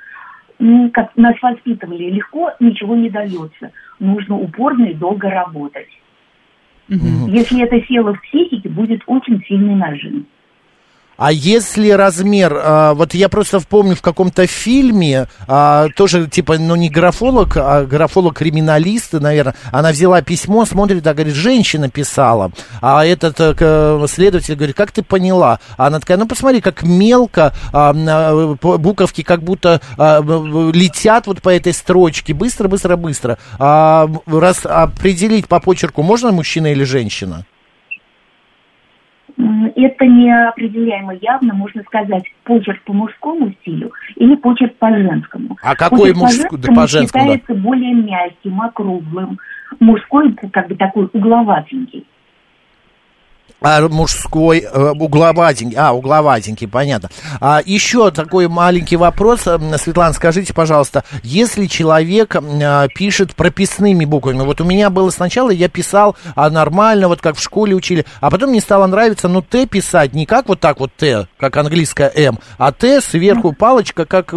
Как 0.94 1.16
нас 1.16 1.36
воспитывали, 1.42 2.12
легко 2.12 2.52
ничего 2.60 2.96
не 2.96 3.10
дается. 3.10 3.72
Нужно 4.00 4.38
упорно 4.38 4.86
и 4.86 4.94
долго 4.94 5.30
работать. 5.30 5.90
Угу. 6.90 7.30
Если 7.30 7.64
это 7.64 7.82
село 7.88 8.14
в 8.14 8.22
психике, 8.22 8.70
будет 8.70 9.02
очень 9.08 9.42
сильный 9.48 9.76
нажим. 9.76 10.28
А 11.18 11.32
если 11.32 11.92
размер, 11.92 12.60
а, 12.64 12.94
вот 12.94 13.14
я 13.14 13.30
просто 13.30 13.60
помню 13.60 13.96
в 13.96 14.02
каком-то 14.02 14.48
фильме, 14.48 15.28
а, 15.48 15.88
тоже 15.96 16.28
типа, 16.28 16.58
ну 16.58 16.76
не 16.76 16.90
графолог, 16.90 17.56
а 17.56 17.86
графолог-криминалист, 17.86 19.14
наверное, 19.14 19.56
она 19.72 19.92
взяла 19.92 20.22
письмо, 20.22 20.66
смотрит, 20.66 21.06
а 21.06 21.14
говорит, 21.14 21.36
женщина 21.36 21.90
писала. 21.90 22.52
А 22.82 23.06
этот 23.06 23.36
а, 23.40 24.06
следователь 24.08 24.56
говорит, 24.56 24.76
как 24.76 24.92
ты 24.92 25.04
поняла? 25.04 25.60
А 25.78 25.88
она 25.88 26.00
такая, 26.00 26.18
ну 26.18 26.28
посмотри, 26.28 26.62
как 26.62 26.84
мелко 26.84 27.54
а, 27.72 27.94
а 27.96 28.56
буковки 28.62 29.22
как 29.24 29.44
будто 29.44 29.82
а, 29.98 30.22
летят 30.74 31.28
вот 31.28 31.42
по 31.42 31.50
этой 31.50 31.74
строчке, 31.74 32.34
быстро, 32.34 32.68
быстро, 32.68 32.96
быстро. 32.96 33.38
А, 33.60 34.10
раз 34.26 34.66
определить 34.66 35.48
по 35.48 35.60
почерку 35.60 36.02
можно 36.02 36.32
мужчина 36.32 36.68
или 36.68 36.84
женщина? 36.84 37.46
Это 39.38 40.06
неопределяемо 40.06 41.14
явно, 41.16 41.54
можно 41.54 41.84
сказать, 41.84 42.24
почерк 42.44 42.82
по 42.84 42.94
мужскому 42.94 43.52
стилю 43.62 43.92
или 44.16 44.36
почерк 44.36 44.76
по 44.76 44.90
женскому. 44.90 45.58
А 45.62 45.76
какой 45.76 46.14
мужской? 46.14 46.60
По, 46.60 46.74
по 46.74 46.88
женскому 46.88 47.24
считается 47.24 47.54
да. 47.54 47.62
более 47.62 47.94
мягким, 47.94 48.62
округлым. 48.62 49.40
Мужской 49.80 50.34
как 50.52 50.68
бы 50.68 50.76
такой 50.76 51.10
угловатенький 51.14 52.06
а 53.64 53.88
мужской, 53.88 54.60
э, 54.60 54.90
угловатенький, 54.92 55.78
а, 55.78 55.94
угловатенький, 55.94 56.68
понятно. 56.68 57.10
А 57.40 57.62
еще 57.66 58.12
такой 58.12 58.50
маленький 58.50 58.98
вопрос, 58.98 59.42
Светлана, 59.78 60.14
скажите, 60.14 60.54
пожалуйста, 60.54 61.06
если 61.24 61.68
человек 61.68 62.36
а, 62.36 62.88
пишет 62.90 63.36
прописными 63.36 64.04
буквами, 64.04 64.42
вот 64.42 64.60
у 64.60 64.66
меня 64.66 64.90
было 64.90 65.10
сначала, 65.12 65.50
я 65.50 65.70
писал 65.70 66.18
а, 66.36 66.50
нормально, 66.50 67.08
вот 67.08 67.22
как 67.22 67.38
в 67.38 67.42
школе 67.42 67.74
учили, 67.74 68.06
а 68.20 68.30
потом 68.30 68.50
мне 68.50 68.60
стало 68.60 68.86
нравиться, 68.86 69.30
ну, 69.30 69.42
Т 69.42 69.66
писать 69.66 70.14
не 70.14 70.26
как 70.26 70.50
вот 70.50 70.60
так 70.60 70.82
вот 70.82 70.92
Т, 70.98 71.28
как 71.38 71.56
английская 71.56 72.12
М, 72.14 72.40
а 72.58 72.74
Т 72.74 73.00
сверху 73.00 73.54
палочка, 73.54 74.06
как, 74.06 74.34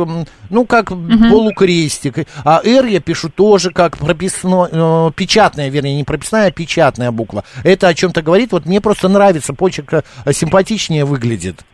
ну, 0.51 0.67
как 0.67 0.93
угу. 0.93 1.01
полукрестик, 1.29 2.29
а 2.45 2.61
Р 2.65 2.87
я 2.87 3.01
пишу 3.01 3.29
тоже 3.29 3.73
как 3.73 3.99
прописной, 3.99 4.69
э, 4.71 5.11
печатная, 5.17 5.69
вернее, 5.69 5.97
не 5.97 6.05
прописная, 6.05 6.47
а 6.47 6.51
печатная 6.53 7.11
буква. 7.11 7.43
Это 7.65 7.89
о 7.89 7.95
чем-то 7.95 8.23
говорит, 8.23 8.53
вот 8.53 8.67
мне 8.67 8.81
просто 8.81 9.09
нравится, 9.17 9.55
почерк 9.55 9.93
э, 9.93 10.03
симпатичнее 10.33 11.05
выглядит? 11.05 11.65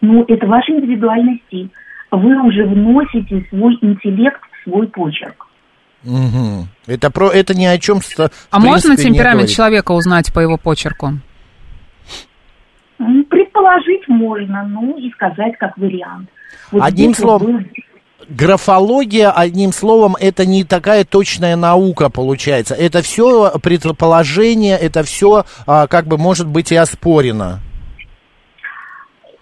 Ну, 0.00 0.24
это 0.26 0.46
ваш 0.46 0.68
индивидуальный 0.68 1.42
стиль. 1.46 1.70
Вы 2.10 2.46
уже 2.46 2.64
вносите 2.64 3.46
свой 3.50 3.78
интеллект 3.82 4.40
в 4.40 4.64
свой 4.68 4.88
почерк. 4.88 5.46
Угу. 6.04 6.66
Это, 6.86 7.10
про, 7.10 7.30
это 7.30 7.54
ни 7.54 7.64
о 7.64 7.78
чем. 7.78 7.98
А 8.50 8.60
можно 8.60 8.96
темперамент 8.96 9.48
человека 9.48 9.92
узнать 9.92 10.32
по 10.32 10.40
его 10.40 10.56
почерку? 10.56 11.14
Предположить 12.98 14.08
можно, 14.08 14.64
ну 14.68 14.96
и 14.98 15.10
сказать 15.12 15.56
как 15.58 15.76
вариант. 15.76 16.30
Вот 16.70 16.82
Одним 16.82 17.14
словом, 17.14 17.56
был 17.58 17.60
графология, 18.28 19.30
одним 19.30 19.72
словом, 19.72 20.16
это 20.18 20.46
не 20.46 20.64
такая 20.64 21.04
точная 21.04 21.56
наука 21.56 22.10
получается. 22.10 22.74
Это 22.74 23.02
все 23.02 23.52
предположение, 23.62 24.76
это 24.76 25.02
все 25.02 25.44
а, 25.66 25.86
как 25.86 26.06
бы 26.06 26.18
может 26.18 26.46
быть 26.46 26.72
и 26.72 26.76
оспорено. 26.76 27.60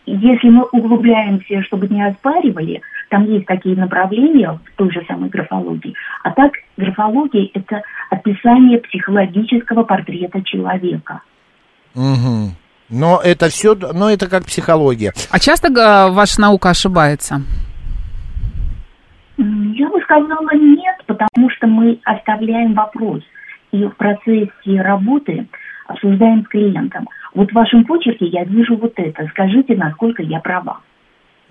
Если 0.06 0.50
мы 0.50 0.64
углубляемся, 0.72 1.62
чтобы 1.62 1.88
не 1.88 2.06
оспаривали, 2.06 2.82
там 3.08 3.24
есть 3.24 3.46
такие 3.46 3.74
направления 3.74 4.50
в 4.52 4.76
той 4.76 4.90
же 4.90 5.02
самой 5.08 5.30
графологии. 5.30 5.94
А 6.22 6.30
так, 6.32 6.52
графология– 6.76 7.48
это 7.54 7.80
описание 8.10 8.78
психологического 8.80 9.84
портрета 9.84 10.42
человека. 10.42 11.22
Угу. 11.94 12.50
Но 12.90 13.20
это 13.22 13.48
все, 13.48 13.74
но 13.74 14.10
это 14.10 14.28
как 14.28 14.44
психология. 14.44 15.12
А 15.30 15.38
часто 15.38 15.70
ваша 16.10 16.40
наука 16.40 16.70
ошибается? 16.70 17.42
Я 19.36 19.88
бы 19.88 20.00
сказала 20.02 20.54
нет, 20.54 20.96
потому 21.06 21.50
что 21.50 21.66
мы 21.66 21.98
оставляем 22.04 22.74
вопрос. 22.74 23.22
И 23.72 23.84
в 23.84 23.96
процессе 23.96 24.80
работы 24.80 25.46
обсуждаем 25.86 26.44
с 26.44 26.48
клиентом. 26.48 27.08
Вот 27.34 27.50
в 27.50 27.54
вашем 27.54 27.84
почерке 27.84 28.26
я 28.26 28.44
вижу 28.44 28.76
вот 28.76 28.92
это. 28.96 29.26
Скажите, 29.28 29.74
насколько 29.74 30.22
я 30.22 30.38
права. 30.40 30.80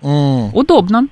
Mm. 0.04 0.50
Удобно. 0.52 1.08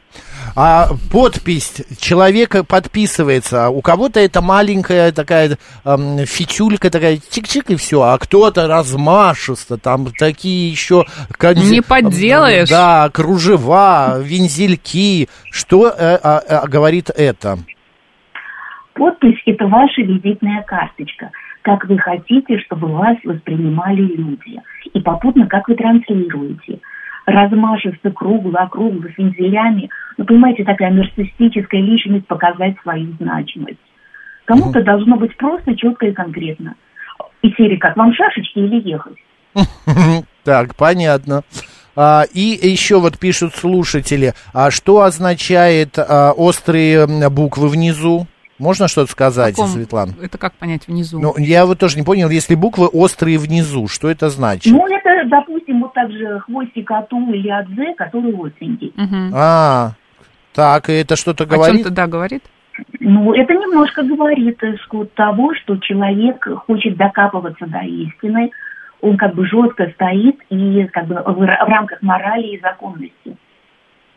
А 0.54 0.88
подпись 1.11 1.82
человека 1.99 2.62
подписывается. 2.62 3.70
У 3.70 3.80
кого-то 3.80 4.20
это 4.20 4.42
маленькая 4.42 5.11
такая 5.12 5.56
эм, 5.87 6.26
фитюлька, 6.26 6.90
такая 6.90 7.16
чик-чик 7.16 7.72
и 7.72 7.76
все. 7.76 8.02
А 8.02 8.18
кто-то 8.18 8.68
размашисто, 8.68 9.78
там 9.78 10.08
такие 10.18 10.70
еще... 10.70 11.06
Не 11.40 11.80
подделаешь. 11.80 12.68
Да, 12.68 13.08
кружева, 13.11 14.20
вензельки. 14.20 15.28
Что 15.50 15.88
э, 15.88 16.18
э, 16.22 16.66
говорит 16.68 17.08
это? 17.08 17.56
Подпись– 18.92 19.40
это 19.46 19.66
ваша 19.68 20.02
визитная 20.02 20.62
карточка. 20.64 21.30
Как 21.62 21.87
вы 21.87 21.96
хотите, 21.96 22.58
чтобы 22.66 22.88
вас 22.88 23.16
воспринимали 23.25 24.02
люди. 24.02 24.61
И 24.92 25.00
попутно, 25.00 25.46
как 25.46 25.66
вы 25.68 25.76
транслируете– 25.76 26.78
размашисто, 27.26 28.11
кругло, 28.11 28.61
округло, 28.61 29.09
с 29.09 29.19
вензелями. 29.19 29.91
Ну, 30.17 30.25
понимаете, 30.25 30.64
такая 30.64 30.91
нарциссическая 30.91 31.81
личность 31.81 32.26
показать 32.26 32.76
свою 32.83 33.12
значимость. 33.21 33.79
Кому-то 34.45 34.81
угу. 34.81 34.87
должно 34.87 35.17
быть 35.17 35.37
просто, 35.37 35.76
четко 35.76 36.07
и 36.07 36.12
конкретно. 36.12 36.75
И 37.43 37.50
серии 37.52 37.76
как, 37.76 37.97
вам 37.97 38.12
шашечки 38.14 38.59
или 38.59 38.88
ехать? 38.88 39.17
Так, 40.45 40.75
понятно. 40.75 41.45
А, 41.95 42.25
и 42.33 42.59
еще 42.69 42.99
вот 42.99 43.17
пишут 43.19 43.55
слушатели, 43.55 44.35
а 44.52 44.73
что 44.73 45.02
означает 45.02 45.99
а, 45.99 46.33
острые 46.33 47.07
буквы 47.31 47.69
внизу? 47.69 48.26
Можно 48.62 48.87
что-то 48.87 49.11
сказать, 49.11 49.57
Каком? 49.57 49.71
Светлана? 49.71 50.12
Это 50.23 50.38
как 50.38 50.52
понять 50.52 50.87
внизу? 50.87 51.19
Ну, 51.19 51.35
я 51.37 51.66
вот 51.66 51.81
тоже 51.81 51.97
не 51.97 52.04
понял, 52.04 52.31
если 52.31 52.54
буквы 52.54 52.87
острые 52.87 53.37
внизу, 53.37 53.88
что 53.88 54.09
это 54.09 54.28
значит? 54.28 54.73
Ну, 54.73 54.87
это, 54.87 55.28
допустим, 55.28 55.81
вот 55.83 55.92
так 55.95 56.12
же 56.12 56.38
хвостик 56.38 56.88
от 56.92 57.12
У 57.12 57.33
или 57.33 57.49
от 57.49 57.66
З, 57.71 57.95
который 57.97 58.33
остренький. 58.33 58.95
Угу. 58.97 59.35
А, 59.35 59.95
так, 60.54 60.88
и 60.90 60.92
это 60.92 61.16
что-то 61.16 61.45
говорит? 61.45 61.75
О 61.75 61.78
чем-то, 61.78 61.90
да, 61.90 62.07
говорит? 62.07 62.45
Ну, 63.00 63.35
это 63.35 63.52
немножко 63.52 64.04
говорит 64.04 64.61
того, 65.16 65.54
что 65.57 65.76
человек 65.78 66.47
хочет 66.66 66.97
докапываться 66.97 67.66
до 67.66 67.81
истины, 67.81 68.52
он 69.00 69.16
как 69.16 69.35
бы 69.35 69.45
жестко 69.45 69.90
стоит 69.97 70.38
и 70.50 70.85
как 70.92 71.09
бы 71.09 71.16
в, 71.16 71.35
в 71.35 71.69
рамках 71.69 72.00
морали 72.00 72.54
и 72.54 72.61
законности. 72.61 73.37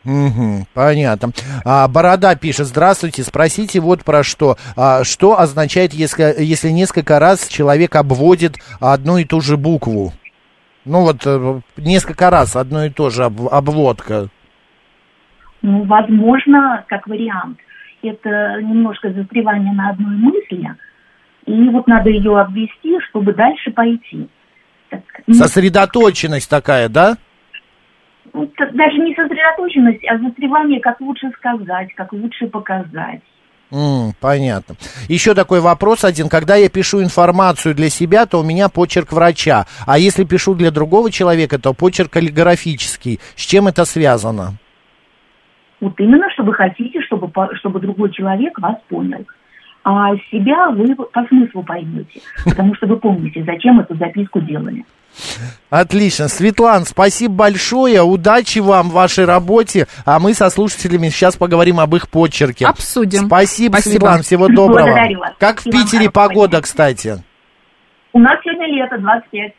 Угу, 0.06 0.66
понятно. 0.72 1.32
А, 1.64 1.88
Борода 1.88 2.36
пишет, 2.36 2.68
здравствуйте, 2.68 3.24
спросите 3.24 3.80
вот 3.80 4.04
про 4.04 4.22
что. 4.22 4.56
А, 4.76 5.02
что 5.02 5.38
означает, 5.38 5.92
если, 5.92 6.32
если 6.38 6.70
несколько 6.70 7.18
раз 7.18 7.48
человек 7.48 7.96
обводит 7.96 8.54
одну 8.80 9.18
и 9.18 9.24
ту 9.24 9.40
же 9.40 9.56
букву? 9.56 10.12
Ну 10.84 11.00
вот, 11.02 11.26
э, 11.26 11.60
несколько 11.76 12.30
раз 12.30 12.54
одно 12.54 12.84
и 12.84 12.90
то 12.90 13.10
же 13.10 13.24
об, 13.24 13.40
обводка. 13.50 14.28
Ну, 15.62 15.82
возможно, 15.84 16.84
как 16.86 17.08
вариант. 17.08 17.58
Это 18.02 18.60
немножко 18.62 19.12
застревание 19.12 19.72
на 19.72 19.90
одной 19.90 20.16
мысли, 20.16 20.70
и 21.46 21.68
вот 21.70 21.88
надо 21.88 22.10
ее 22.10 22.38
обвести, 22.38 23.00
чтобы 23.08 23.32
дальше 23.32 23.72
пойти. 23.72 24.28
Так, 24.90 25.02
Сосредоточенность 25.28 26.48
такая, 26.48 26.88
да? 26.88 27.16
Даже 28.72 28.98
не 28.98 29.14
сосредоточенность, 29.14 30.04
а 30.04 30.18
застревание, 30.18 30.80
как 30.80 31.00
лучше 31.00 31.30
сказать, 31.36 31.94
как 31.94 32.12
лучше 32.12 32.46
показать. 32.46 33.22
Mm, 33.72 34.12
понятно. 34.20 34.76
Еще 35.08 35.34
такой 35.34 35.60
вопрос 35.60 36.04
один. 36.04 36.28
Когда 36.28 36.56
я 36.56 36.68
пишу 36.68 37.02
информацию 37.02 37.74
для 37.74 37.88
себя, 37.88 38.26
то 38.26 38.40
у 38.40 38.44
меня 38.44 38.68
почерк 38.68 39.12
врача. 39.12 39.64
А 39.86 39.98
если 39.98 40.24
пишу 40.24 40.54
для 40.54 40.70
другого 40.70 41.10
человека, 41.10 41.58
то 41.58 41.72
почерк 41.72 42.12
каллиграфический. 42.12 43.18
С 43.34 43.44
чем 43.44 43.66
это 43.66 43.84
связано? 43.84 44.58
Вот 45.80 45.98
именно, 45.98 46.30
что 46.30 46.44
вы 46.44 46.54
хотите, 46.54 47.00
чтобы, 47.02 47.30
чтобы 47.54 47.80
другой 47.80 48.12
человек 48.12 48.58
вас 48.58 48.76
понял 48.88 49.24
а 49.88 50.16
себя 50.32 50.70
вы 50.70 50.96
по 50.96 51.24
смыслу 51.28 51.62
поймете, 51.62 52.20
потому 52.44 52.74
что 52.74 52.88
вы 52.88 52.96
помните, 52.96 53.44
зачем 53.44 53.78
эту 53.78 53.94
записку 53.94 54.40
делали. 54.40 54.84
Отлично. 55.70 56.28
Светлан, 56.28 56.84
спасибо 56.86 57.34
большое. 57.34 58.02
Удачи 58.02 58.60
вам 58.60 58.90
в 58.90 58.92
вашей 58.92 59.24
работе. 59.24 59.86
А 60.04 60.18
мы 60.18 60.34
со 60.34 60.50
слушателями 60.50 61.08
сейчас 61.08 61.36
поговорим 61.36 61.80
об 61.80 61.94
их 61.94 62.08
почерке. 62.08 62.66
Обсудим. 62.66 63.26
Спасибо, 63.26 63.74
спасибо. 63.74 63.92
Светлан. 63.92 64.22
Всего 64.22 64.48
доброго. 64.48 64.86
Благодарю 64.86 65.20
вас. 65.20 65.32
Как 65.38 65.60
в 65.60 65.64
Питере 65.64 66.10
погода, 66.10 66.60
кстати? 66.60 67.22
У 68.12 68.18
нас 68.18 68.38
сегодня 68.42 68.66
лето, 68.68 68.98
25. 68.98 69.52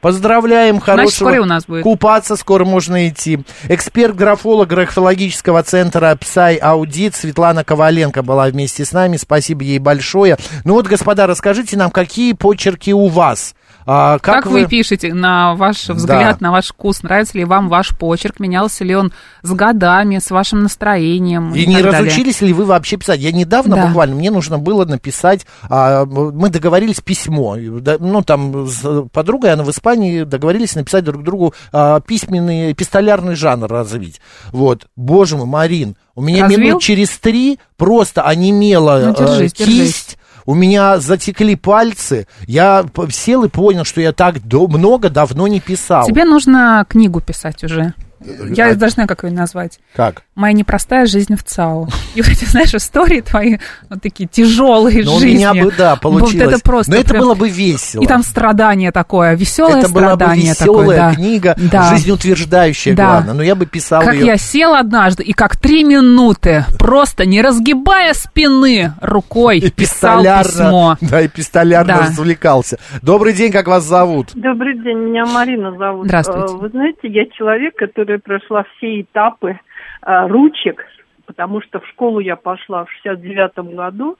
Поздравляем, 0.00 0.80
хорошего. 0.80 1.30
Значит, 1.30 1.44
у 1.44 1.48
нас 1.48 1.66
будет. 1.66 1.82
Купаться 1.82 2.36
скоро 2.36 2.64
можно 2.64 3.08
идти. 3.08 3.40
Эксперт-графолог 3.68 4.68
графологического 4.68 5.62
центра 5.62 6.16
Псай 6.20 6.56
Аудит 6.56 7.14
Светлана 7.14 7.64
Коваленко 7.64 8.22
была 8.22 8.46
вместе 8.46 8.84
с 8.84 8.92
нами. 8.92 9.16
Спасибо 9.16 9.64
ей 9.64 9.78
большое. 9.78 10.36
Ну 10.64 10.74
вот, 10.74 10.86
господа, 10.86 11.26
расскажите 11.26 11.76
нам, 11.76 11.90
какие 11.90 12.34
почерки 12.34 12.92
у 12.92 13.08
вас? 13.08 13.55
А, 13.86 14.18
как, 14.18 14.42
как 14.42 14.46
вы... 14.46 14.62
вы 14.62 14.66
пишете, 14.66 15.14
на 15.14 15.54
ваш 15.54 15.88
взгляд, 15.88 16.38
да. 16.40 16.46
на 16.46 16.50
ваш 16.50 16.68
вкус, 16.68 17.04
нравится 17.04 17.38
ли 17.38 17.44
вам 17.44 17.68
ваш 17.68 17.96
почерк, 17.96 18.40
менялся 18.40 18.84
ли 18.84 18.96
он 18.96 19.12
с 19.42 19.52
годами, 19.52 20.18
с 20.18 20.30
вашим 20.32 20.64
настроением? 20.64 21.54
И, 21.54 21.60
и 21.60 21.66
не 21.66 21.80
разучились 21.80 22.40
далее. 22.40 22.48
ли 22.48 22.52
вы 22.52 22.64
вообще 22.64 22.96
писать? 22.96 23.20
Я 23.20 23.30
недавно 23.30 23.76
да. 23.76 23.86
буквально, 23.86 24.16
мне 24.16 24.32
нужно 24.32 24.58
было 24.58 24.84
написать, 24.84 25.46
а, 25.70 26.04
мы 26.04 26.50
договорились 26.50 27.00
письмо, 27.00 27.56
ну 27.56 28.22
там 28.22 28.66
с 28.66 29.06
подругой, 29.12 29.52
она 29.52 29.62
в 29.62 29.70
Испании, 29.70 30.24
договорились 30.24 30.74
написать 30.74 31.04
друг 31.04 31.22
другу 31.22 31.54
а, 31.72 32.00
письменный, 32.00 32.72
эпистолярный 32.72 33.36
жанр 33.36 33.68
развить. 33.68 34.20
Вот, 34.50 34.88
боже 34.96 35.36
мой, 35.36 35.46
Марин, 35.46 35.96
у 36.16 36.22
меня 36.22 36.44
Развил? 36.44 36.60
минут 36.60 36.82
через 36.82 37.10
три 37.18 37.60
просто 37.76 38.22
онемела 38.22 39.00
ну, 39.04 39.14
держись, 39.14 39.52
э, 39.52 39.64
кисть. 39.64 39.66
Держись 39.66 40.16
у 40.46 40.54
меня 40.54 40.98
затекли 40.98 41.56
пальцы, 41.56 42.26
я 42.46 42.84
сел 43.10 43.44
и 43.44 43.48
понял, 43.48 43.84
что 43.84 44.00
я 44.00 44.12
так 44.12 44.36
много 44.68 45.10
давно 45.10 45.46
не 45.48 45.60
писал. 45.60 46.06
Тебе 46.06 46.24
нужно 46.24 46.86
книгу 46.88 47.20
писать 47.20 47.62
уже. 47.64 47.92
Я 48.20 48.70
а... 48.70 48.74
даже 48.74 48.94
знаю, 48.94 49.08
как 49.08 49.24
ее 49.24 49.30
назвать. 49.30 49.78
Как? 49.94 50.22
Моя 50.34 50.52
непростая 50.52 51.06
жизнь 51.06 51.34
в 51.36 51.42
ЦАУ. 51.42 51.88
И 52.14 52.22
вот 52.22 52.30
эти, 52.30 52.44
знаешь, 52.44 52.74
истории 52.74 53.20
твои, 53.20 53.58
вот 53.90 54.02
такие 54.02 54.28
тяжелые 54.28 55.04
Но 55.04 55.18
жизни. 55.18 55.46
у 55.46 55.52
меня 55.52 55.64
бы, 55.64 55.72
да, 55.76 55.96
получилось. 55.96 56.34
Вот 56.34 56.54
это 56.54 56.62
просто. 56.62 56.92
Но 56.92 56.98
это 56.98 57.10
прям... 57.10 57.22
было 57.22 57.34
бы 57.34 57.48
весело. 57.48 58.02
И 58.02 58.06
там 58.06 58.22
страдание 58.22 58.92
такое, 58.92 59.34
веселое 59.34 59.78
это 59.78 59.88
страдание 59.88 60.52
Это 60.52 60.64
была 60.64 60.76
бы 60.76 60.84
веселая 60.86 60.96
такое, 60.98 61.14
книга, 61.14 61.56
да. 61.70 61.90
жизнеутверждающая, 61.94 62.94
да. 62.94 63.06
главное. 63.06 63.34
Но 63.34 63.42
я 63.42 63.54
бы 63.54 63.66
писал 63.66 64.02
Как 64.02 64.14
ее... 64.14 64.26
я 64.26 64.36
сел 64.36 64.74
однажды 64.74 65.22
и 65.22 65.32
как 65.32 65.56
три 65.56 65.84
минуты, 65.84 66.64
просто 66.78 67.26
не 67.26 67.42
разгибая 67.42 68.14
спины 68.14 68.92
рукой, 69.00 69.60
писал 69.70 70.22
письмо. 70.22 70.96
Да, 71.00 71.20
и 71.20 71.28
пистолярно 71.28 71.94
да. 71.94 72.00
развлекался. 72.06 72.78
Добрый 73.02 73.32
день, 73.32 73.52
как 73.52 73.68
вас 73.68 73.84
зовут? 73.84 74.30
Добрый 74.34 74.74
день, 74.82 74.98
меня 74.98 75.24
Марина 75.26 75.76
зовут. 75.76 76.06
Здравствуйте. 76.06 76.54
Вы 76.54 76.68
знаете, 76.70 77.08
я 77.08 77.24
человек, 77.36 77.74
который 77.76 78.05
которая 78.06 78.18
прошла 78.20 78.64
все 78.76 79.00
этапы 79.00 79.58
а, 80.02 80.28
ручек, 80.28 80.84
потому 81.26 81.60
что 81.60 81.80
в 81.80 81.86
школу 81.88 82.20
я 82.20 82.36
пошла 82.36 82.84
в 82.84 82.92
69 82.92 83.74
году, 83.74 84.16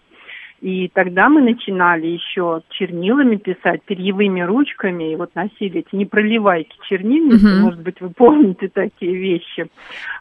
и 0.61 0.89
тогда 0.89 1.29
мы 1.29 1.43
начинали 1.43 2.07
еще 2.07 2.63
чернилами 2.71 3.37
писать, 3.37 3.83
перьевыми 3.85 4.41
ручками, 4.41 5.13
и 5.13 5.17
вот 5.17 5.35
носили 5.35 5.81
эти 5.87 5.95
непроливайки 5.95 6.77
чернильницы, 6.89 7.47
угу. 7.47 7.65
может 7.67 7.81
быть, 7.81 8.01
вы 8.01 8.11
помните 8.11 8.69
такие 8.69 9.15
вещи. 9.15 9.69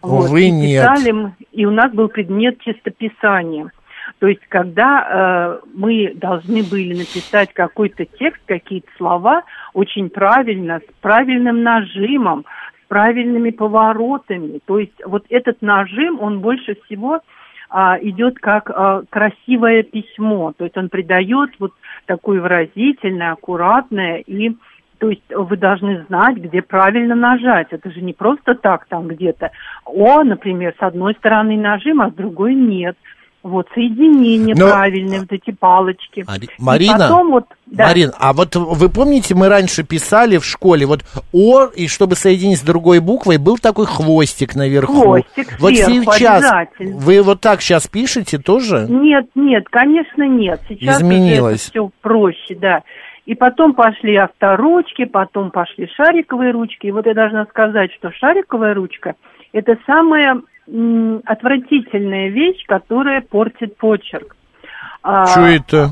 Вот, 0.01 0.29
Увы, 0.29 0.43
и 0.43 0.51
нет. 0.51 0.83
Писали, 0.83 1.31
и 1.51 1.65
у 1.65 1.71
нас 1.71 1.91
был 1.91 2.09
предмет 2.09 2.59
чистописания. 2.59 3.71
То 4.19 4.27
есть, 4.27 4.45
когда 4.49 5.59
э, 5.63 5.67
мы 5.73 6.13
должны 6.13 6.61
были 6.63 6.93
написать 6.93 7.51
какой-то 7.53 8.05
текст, 8.05 8.41
какие-то 8.45 8.87
слова 8.97 9.41
очень 9.73 10.11
правильно, 10.11 10.79
с 10.79 11.01
правильным 11.01 11.63
нажимом, 11.63 12.45
правильными 12.87 13.51
поворотами. 13.51 14.59
То 14.65 14.79
есть 14.79 14.93
вот 15.05 15.25
этот 15.29 15.61
нажим, 15.61 16.19
он 16.21 16.39
больше 16.39 16.75
всего 16.85 17.21
а, 17.69 17.97
идет 18.01 18.39
как 18.39 18.69
а, 18.69 19.03
красивое 19.09 19.83
письмо. 19.83 20.53
То 20.57 20.65
есть 20.65 20.77
он 20.77 20.89
придает 20.89 21.51
вот 21.59 21.73
такое 22.05 22.41
выразительное, 22.41 23.31
аккуратное 23.31 24.17
и 24.17 24.55
то 24.97 25.09
есть 25.09 25.23
вы 25.29 25.57
должны 25.57 26.05
знать, 26.07 26.37
где 26.37 26.61
правильно 26.61 27.15
нажать. 27.15 27.67
Это 27.71 27.91
же 27.91 28.01
не 28.01 28.13
просто 28.13 28.55
так 28.55 28.85
там 28.87 29.07
где-то. 29.07 29.51
О, 29.83 30.23
например, 30.23 30.73
с 30.79 30.81
одной 30.81 31.13
стороны 31.15 31.57
нажим, 31.57 32.01
а 32.01 32.09
с 32.09 32.13
другой 32.13 32.55
нет. 32.55 32.95
Вот, 33.45 33.67
соединение 33.75 34.55
Но... 34.57 34.71
правильные, 34.71 35.19
вот 35.19 35.31
эти 35.31 35.51
палочки. 35.51 36.25
Мари... 36.27 36.49
Марина, 36.57 36.97
потом 36.97 37.29
вот, 37.29 37.45
да. 37.67 37.85
Марин, 37.89 38.11
а 38.19 38.33
вот 38.33 38.55
вы 38.55 38.89
помните, 38.89 39.35
мы 39.35 39.49
раньше 39.49 39.83
писали 39.83 40.37
в 40.37 40.43
школе, 40.43 40.87
вот 40.87 41.01
О, 41.31 41.65
и 41.67 41.87
чтобы 41.87 42.15
соединить 42.15 42.57
с 42.57 42.63
другой 42.63 43.01
буквой, 43.01 43.37
был 43.37 43.59
такой 43.59 43.85
хвостик 43.85 44.55
наверху. 44.55 44.99
Хвостик 44.99 45.59
Вот 45.59 45.75
сверху, 45.75 46.11
сейчас 46.13 46.43
вы 46.79 47.21
вот 47.21 47.41
так 47.41 47.61
сейчас 47.61 47.85
пишете 47.85 48.39
тоже? 48.39 48.87
Нет, 48.89 49.27
нет, 49.35 49.69
конечно, 49.69 50.27
нет. 50.27 50.61
Сейчас 50.67 51.01
Изменилось. 51.01 51.69
все 51.69 51.91
проще, 52.01 52.55
да. 52.55 52.81
И 53.27 53.35
потом 53.35 53.75
пошли 53.75 54.15
авторучки, 54.15 55.05
потом 55.05 55.51
пошли 55.51 55.87
шариковые 55.95 56.49
ручки. 56.49 56.87
И 56.87 56.91
вот 56.91 57.05
я 57.05 57.13
должна 57.13 57.45
сказать, 57.45 57.91
что 57.93 58.09
шариковая 58.11 58.73
ручка– 58.73 59.13
это 59.53 59.77
самая 59.85 60.41
отвратительная 60.67 62.29
вещь, 62.29 62.65
которая 62.65 63.21
портит 63.21 63.77
почерк. 63.77 64.35
А, 65.03 65.25
Что 65.27 65.41
это? 65.41 65.89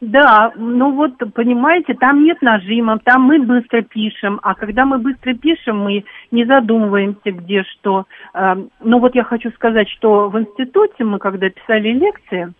Да, 0.00 0.52
ну 0.54 0.92
вот, 0.92 1.18
понимаете, 1.34 1.94
там 1.94 2.22
нет 2.22 2.40
нажима, 2.40 3.00
там 3.00 3.22
мы 3.22 3.40
быстро 3.40 3.82
пишем, 3.82 4.38
а 4.42 4.54
когда 4.54 4.84
мы 4.84 4.98
быстро 4.98 5.34
пишем, 5.34 5.80
мы 5.80 6.04
не 6.30 6.44
задумываемся, 6.44 7.32
где 7.32 7.64
что. 7.64 8.06
А, 8.32 8.56
ну 8.80 9.00
вот 9.00 9.16
я 9.16 9.24
хочу 9.24 9.50
сказать, 9.50 9.88
что 9.90 10.28
в 10.28 10.38
институте 10.38 11.02
мы, 11.02 11.18
когда 11.18 11.50
писали 11.50 11.88
лекции, 11.88 12.52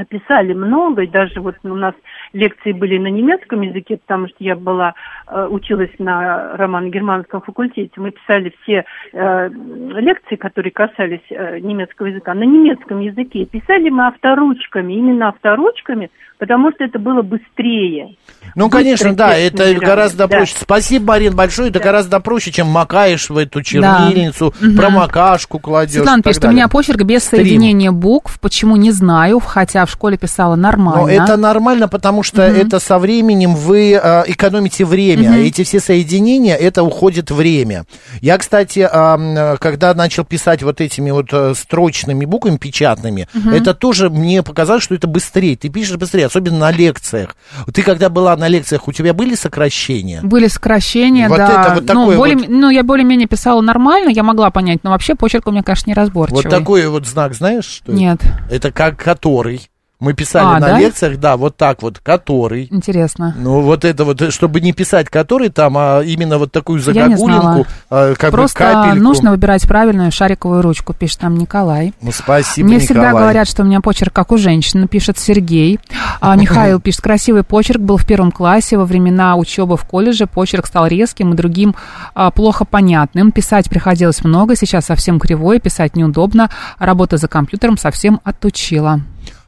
описали 0.00 0.52
много, 0.52 1.02
и 1.02 1.06
даже 1.06 1.40
вот 1.40 1.56
у 1.62 1.74
нас 1.74 1.94
лекции 2.32 2.72
были 2.72 2.98
на 2.98 3.08
немецком 3.08 3.60
языке, 3.62 3.96
потому 3.96 4.28
что 4.28 4.36
я 4.40 4.56
была, 4.56 4.94
э, 5.26 5.46
училась 5.50 5.90
на 5.98 6.56
романо-германском 6.56 7.42
факультете. 7.42 7.92
Мы 7.96 8.10
писали 8.10 8.52
все 8.62 8.84
э, 9.12 9.48
лекции, 9.48 10.36
которые 10.36 10.72
касались 10.72 11.20
э, 11.30 11.58
немецкого 11.60 12.06
языка, 12.06 12.34
на 12.34 12.44
немецком 12.44 13.00
языке. 13.00 13.44
Писали 13.44 13.90
мы 13.90 14.06
авторучками, 14.06 14.92
именно 14.94 15.28
авторучками, 15.28 16.10
потому 16.38 16.72
что 16.72 16.84
это 16.84 16.98
было 16.98 17.22
быстрее. 17.22 18.16
Ну, 18.56 18.70
конечно, 18.70 19.14
да, 19.14 19.36
это 19.36 19.74
гораздо 19.74 20.26
да. 20.26 20.36
проще. 20.36 20.54
Спасибо, 20.56 21.06
Марин, 21.06 21.36
большое. 21.36 21.68
Это 21.70 21.78
да. 21.78 21.84
гораздо 21.84 22.20
проще, 22.20 22.50
чем 22.50 22.68
макаешь 22.68 23.28
в 23.28 23.36
эту 23.36 23.62
чернильницу, 23.62 24.54
да. 24.60 24.82
промокашку 24.82 25.58
кладешь. 25.58 25.92
Светлана 25.92 26.22
пишет, 26.22 26.42
далее. 26.42 26.54
у 26.54 26.56
меня 26.56 26.68
почерк 26.68 27.02
без 27.02 27.24
Стрим. 27.24 27.44
соединения 27.44 27.92
букв. 27.92 28.40
Почему, 28.40 28.76
не 28.76 28.90
знаю, 28.90 29.38
хотя 29.40 29.84
в 29.84 29.89
школе 29.90 30.16
писала 30.16 30.56
нормально. 30.56 31.02
Но 31.02 31.08
это 31.08 31.36
нормально, 31.36 31.88
потому 31.88 32.22
что 32.22 32.46
угу. 32.46 32.52
это 32.52 32.80
со 32.80 32.98
временем 32.98 33.54
вы 33.54 33.92
э, 33.92 34.24
экономите 34.26 34.84
время. 34.84 35.30
Угу. 35.30 35.38
Эти 35.40 35.64
все 35.64 35.80
соединения, 35.80 36.56
это 36.56 36.82
уходит 36.82 37.30
время. 37.30 37.84
Я, 38.20 38.38
кстати, 38.38 38.88
э, 38.90 39.56
когда 39.58 39.94
начал 39.94 40.24
писать 40.24 40.62
вот 40.62 40.80
этими 40.80 41.10
вот 41.10 41.28
э, 41.32 41.54
строчными 41.54 42.24
буквами, 42.24 42.56
печатными, 42.56 43.28
угу. 43.34 43.50
это 43.50 43.74
тоже 43.74 44.10
мне 44.10 44.42
показалось, 44.42 44.82
что 44.82 44.94
это 44.94 45.06
быстрее. 45.06 45.56
Ты 45.56 45.68
пишешь 45.68 45.96
быстрее 45.96 46.26
особенно 46.26 46.58
на 46.58 46.70
лекциях. 46.70 47.36
Ты 47.72 47.82
когда 47.82 48.08
была 48.08 48.36
на 48.36 48.48
лекциях, 48.48 48.88
у 48.88 48.92
тебя 48.92 49.12
были 49.12 49.34
сокращения? 49.34 50.20
Были 50.22 50.46
сокращения, 50.46 51.28
вот 51.28 51.38
да. 51.38 51.62
Это 51.62 51.74
вот 51.74 51.94
ну, 51.94 52.16
более, 52.16 52.36
вот... 52.36 52.48
ну, 52.48 52.70
я 52.70 52.82
более-менее 52.82 53.26
писала 53.26 53.60
нормально, 53.60 54.10
я 54.10 54.22
могла 54.22 54.50
понять, 54.50 54.80
но 54.82 54.90
вообще 54.90 55.14
почерк 55.14 55.46
у 55.46 55.50
меня, 55.50 55.62
конечно, 55.62 55.90
неразборчивый. 55.90 56.42
Вот 56.42 56.50
такой 56.50 56.86
вот 56.88 57.06
знак, 57.06 57.34
знаешь, 57.34 57.64
что 57.64 57.92
Нет. 57.92 58.20
Это, 58.22 58.54
это 58.54 58.72
как 58.72 58.96
который. 58.96 59.62
Мы 60.00 60.14
писали 60.14 60.56
а, 60.56 60.60
на 60.60 60.68
да? 60.68 60.78
лекциях, 60.78 61.18
да, 61.20 61.36
вот 61.36 61.58
так 61.58 61.82
вот, 61.82 61.98
который. 61.98 62.68
Интересно. 62.70 63.34
Ну, 63.38 63.60
вот 63.60 63.84
это 63.84 64.04
вот, 64.04 64.32
чтобы 64.32 64.62
не 64.62 64.72
писать 64.72 65.10
который 65.10 65.50
там, 65.50 65.76
а 65.76 66.00
именно 66.02 66.38
вот 66.38 66.52
такую 66.52 66.80
загогулинку, 66.80 67.66
а, 67.90 68.14
как 68.14 68.30
Просто 68.30 68.58
бы 68.58 68.72
капельку. 68.72 69.04
нужно 69.04 69.30
выбирать 69.30 69.68
правильную 69.68 70.10
шариковую 70.10 70.62
ручку, 70.62 70.94
пишет 70.94 71.20
нам 71.20 71.36
Николай. 71.36 71.92
Ну, 72.00 72.12
спасибо, 72.12 72.66
Мне 72.66 72.76
Николай. 72.76 72.86
всегда 72.86 73.10
говорят, 73.12 73.46
что 73.46 73.62
у 73.62 73.66
меня 73.66 73.82
почерк 73.82 74.14
как 74.14 74.32
у 74.32 74.38
женщины, 74.38 74.88
пишет 74.88 75.18
Сергей. 75.18 75.78
А, 76.20 76.34
Михаил 76.40 76.80
пишет, 76.80 77.02
красивый 77.02 77.42
почерк 77.42 77.80
был 77.80 77.98
в 77.98 78.06
первом 78.06 78.32
классе, 78.32 78.78
во 78.78 78.86
времена 78.86 79.36
учебы 79.36 79.76
в 79.76 79.84
колледже 79.84 80.26
почерк 80.26 80.66
стал 80.66 80.86
резким 80.86 81.34
и 81.34 81.36
другим 81.36 81.74
а, 82.14 82.30
плохо 82.30 82.64
понятным. 82.64 83.32
Писать 83.32 83.68
приходилось 83.68 84.24
много, 84.24 84.56
сейчас 84.56 84.86
совсем 84.86 85.20
кривой, 85.20 85.60
писать 85.60 85.94
неудобно, 85.94 86.48
работа 86.78 87.18
за 87.18 87.28
компьютером 87.28 87.76
совсем 87.76 88.20
отучила. 88.24 89.02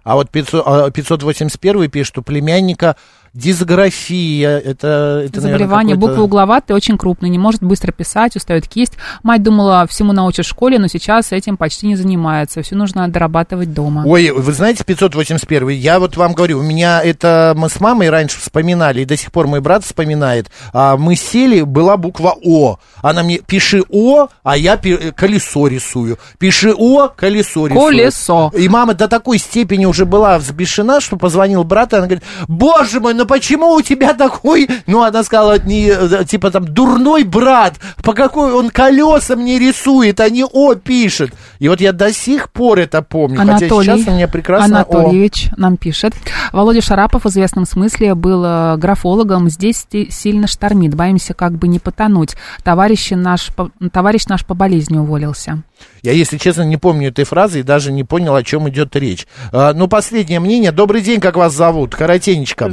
А 0.04 0.14
вот 0.14 0.30
500, 0.30 0.92
581 0.92 1.90
пишет, 1.90 2.18
у 2.18 2.22
племянника 2.22 2.96
Дисграфия, 3.34 4.58
это, 4.58 5.22
это 5.24 5.40
Заболевание, 5.40 5.94
наверное, 5.94 5.96
буквы 5.96 6.22
угловатые, 6.24 6.76
очень 6.76 6.98
крупные, 6.98 7.30
не 7.30 7.38
может 7.38 7.62
быстро 7.62 7.90
писать, 7.90 8.36
устает 8.36 8.68
кисть. 8.68 8.92
Мать 9.22 9.42
думала, 9.42 9.86
всему 9.88 10.12
научат 10.12 10.44
в 10.44 10.50
школе, 10.50 10.78
но 10.78 10.86
сейчас 10.86 11.32
этим 11.32 11.56
почти 11.56 11.86
не 11.86 11.96
занимается. 11.96 12.60
Все 12.60 12.74
нужно 12.74 13.08
дорабатывать 13.08 13.72
дома. 13.72 14.02
Ой, 14.04 14.30
вы 14.30 14.52
знаете, 14.52 14.84
581 14.84 15.70
я 15.70 15.98
вот 15.98 16.18
вам 16.18 16.34
говорю, 16.34 16.58
у 16.58 16.62
меня 16.62 17.02
это 17.02 17.54
мы 17.56 17.70
с 17.70 17.80
мамой 17.80 18.10
раньше 18.10 18.38
вспоминали, 18.38 19.00
и 19.00 19.04
до 19.06 19.16
сих 19.16 19.32
пор 19.32 19.46
мой 19.46 19.62
брат 19.62 19.82
вспоминает. 19.82 20.50
А, 20.74 20.98
мы 20.98 21.16
сели, 21.16 21.62
была 21.62 21.96
буква 21.96 22.36
О. 22.44 22.76
Она 23.00 23.22
мне, 23.22 23.38
пиши 23.38 23.82
О, 23.88 24.28
а 24.42 24.56
я 24.58 24.76
колесо 24.76 25.68
рисую. 25.68 26.18
Пиши 26.38 26.74
О, 26.76 27.08
колесо 27.08 27.66
рисую. 27.66 27.86
Колесо. 27.86 28.52
И 28.54 28.68
мама 28.68 28.92
до 28.92 29.08
такой 29.08 29.38
степени 29.38 29.86
уже 29.86 30.04
была 30.04 30.38
взбешена, 30.38 31.00
что 31.00 31.16
позвонил 31.16 31.64
брат, 31.64 31.94
и 31.94 31.96
она 31.96 32.06
говорит, 32.06 32.24
боже 32.46 33.00
мой, 33.00 33.14
ну 33.22 33.26
почему 33.26 33.74
у 33.74 33.82
тебя 33.82 34.14
такой, 34.14 34.68
ну 34.88 35.02
она 35.04 35.22
сказала, 35.22 35.56
не, 35.60 35.86
э, 35.86 36.24
типа 36.24 36.50
там, 36.50 36.66
дурной 36.66 37.22
брат, 37.22 37.74
по 38.02 38.14
какой 38.14 38.52
он 38.52 38.70
колесам 38.70 39.44
не 39.44 39.60
рисует, 39.60 40.18
а 40.18 40.28
не 40.28 40.44
О 40.44 40.74
пишет. 40.74 41.32
И 41.60 41.68
вот 41.68 41.80
я 41.80 41.92
до 41.92 42.12
сих 42.12 42.50
пор 42.50 42.80
это 42.80 43.00
помню, 43.00 43.40
Анатолий, 43.40 43.68
хотя 43.68 43.96
сейчас 43.96 44.08
у 44.08 44.16
меня 44.16 44.26
прекрасно 44.26 44.78
Анатольевич 44.78 45.50
О. 45.52 45.60
нам 45.60 45.76
пишет. 45.76 46.14
Володя 46.52 46.80
Шарапов 46.80 47.24
в 47.24 47.28
известном 47.28 47.64
смысле 47.64 48.16
был 48.16 48.42
э, 48.44 48.76
графологом, 48.76 49.48
здесь 49.48 49.86
сильно 50.10 50.48
штормит, 50.48 50.96
боимся 50.96 51.32
как 51.32 51.52
бы 51.52 51.68
не 51.68 51.78
потонуть. 51.78 52.34
Товарищ 52.64 53.10
наш, 53.12 53.50
товарищ 53.92 54.26
наш 54.26 54.44
по 54.44 54.54
болезни 54.54 54.98
уволился. 54.98 55.62
Я, 56.02 56.12
если 56.12 56.38
честно, 56.38 56.62
не 56.62 56.76
помню 56.76 57.08
этой 57.08 57.24
фразы 57.24 57.60
и 57.60 57.62
даже 57.62 57.92
не 57.92 58.02
понял, 58.02 58.34
о 58.34 58.42
чем 58.42 58.68
идет 58.68 58.96
речь. 58.96 59.26
А, 59.52 59.72
ну, 59.72 59.86
последнее 59.86 60.40
мнение. 60.40 60.72
Добрый 60.72 61.02
день, 61.02 61.20
как 61.20 61.36
вас 61.36 61.54
зовут? 61.54 61.94
Коротенечко. 61.94 62.72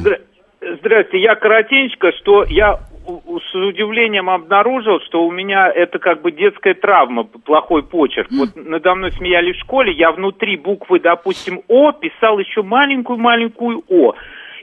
Здра... 0.78 1.00
Здравствуйте, 1.00 1.24
я 1.24 1.36
коротенько, 1.36 2.12
что 2.14 2.44
я 2.44 2.80
с 3.06 3.56
удивлением 3.56 4.30
обнаружил, 4.30 5.00
что 5.02 5.26
у 5.26 5.32
меня 5.32 5.72
это 5.72 5.98
как 5.98 6.22
бы 6.22 6.32
детская 6.32 6.76
травма, 6.76 7.24
плохой 7.24 7.82
почерк. 7.82 8.28
Вот 8.32 8.50
надо 8.56 8.94
мной 8.94 9.12
смеялись 9.14 9.56
в 9.56 9.62
школе, 9.62 9.92
я 9.94 10.12
внутри 10.12 10.58
буквы, 10.58 11.00
допустим, 11.00 11.62
О 11.68 11.92
писал 11.92 12.38
еще 12.40 12.62
маленькую-маленькую 12.62 13.84
О. 13.90 14.14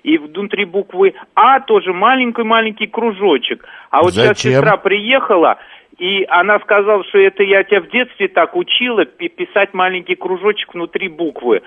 И 0.04 0.18
внутри 0.18 0.64
буквы 0.64 1.14
А 1.34 1.58
тоже 1.58 1.92
маленький-маленький 1.92 2.86
кружочек. 2.86 3.64
А 3.90 4.02
вот 4.02 4.12
Зачем? 4.12 4.34
сейчас 4.34 4.52
сестра 4.52 4.76
приехала, 4.76 5.58
и 5.98 6.24
она 6.28 6.60
сказала, 6.60 7.02
что 7.04 7.18
это 7.18 7.42
я 7.42 7.64
тебя 7.64 7.80
в 7.80 7.88
детстве 7.88 8.28
так 8.28 8.54
учила 8.54 9.04
писать 9.04 9.74
маленький 9.74 10.14
кружочек 10.14 10.74
внутри 10.74 11.08
буквы 11.08 11.62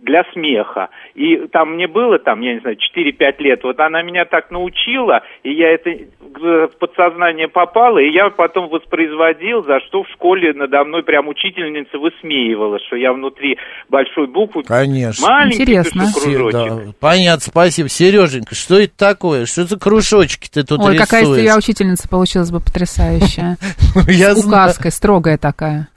для 0.00 0.24
смеха. 0.32 0.88
И 1.14 1.36
там 1.48 1.74
мне 1.74 1.86
было, 1.86 2.18
там, 2.18 2.40
я 2.40 2.54
не 2.54 2.60
знаю, 2.60 2.76
4-5 2.76 3.34
лет, 3.38 3.60
вот 3.62 3.78
она 3.80 4.02
меня 4.02 4.24
так 4.24 4.50
научила, 4.50 5.22
и 5.42 5.52
я 5.52 5.72
это 5.72 5.90
в 6.20 6.68
подсознание 6.78 7.48
попало, 7.48 7.98
и 7.98 8.10
я 8.10 8.30
потом 8.30 8.68
воспроизводил, 8.68 9.64
за 9.64 9.80
что 9.80 10.02
в 10.02 10.08
школе 10.10 10.52
надо 10.54 10.84
мной 10.84 11.02
прям 11.02 11.28
учительница 11.28 11.98
высмеивала, 11.98 12.78
что 12.86 12.96
я 12.96 13.12
внутри 13.12 13.58
большой 13.88 14.26
буквы 14.26 14.62
Конечно. 14.62 15.26
маленький 15.26 15.62
Интересно. 15.62 16.04
кружочек. 16.12 16.52
Да. 16.52 16.92
Понятно, 17.00 17.40
спасибо. 17.40 17.88
Сереженька, 17.88 18.54
что 18.54 18.78
это 18.78 18.96
такое? 18.96 19.46
Что 19.46 19.64
за 19.64 19.78
кружочки 19.78 20.48
ты 20.48 20.62
тут 20.62 20.80
Ой, 20.80 20.94
рисуешь? 20.94 21.08
какая 21.08 21.22
из 21.24 21.42
тебя 21.42 21.56
учительница 21.56 22.08
получилась 22.08 22.50
бы 22.50 22.60
потрясающая. 22.60 23.56
С 23.92 24.46
указкой, 24.46 24.90
строгая 24.90 25.38
такая. 25.38 25.88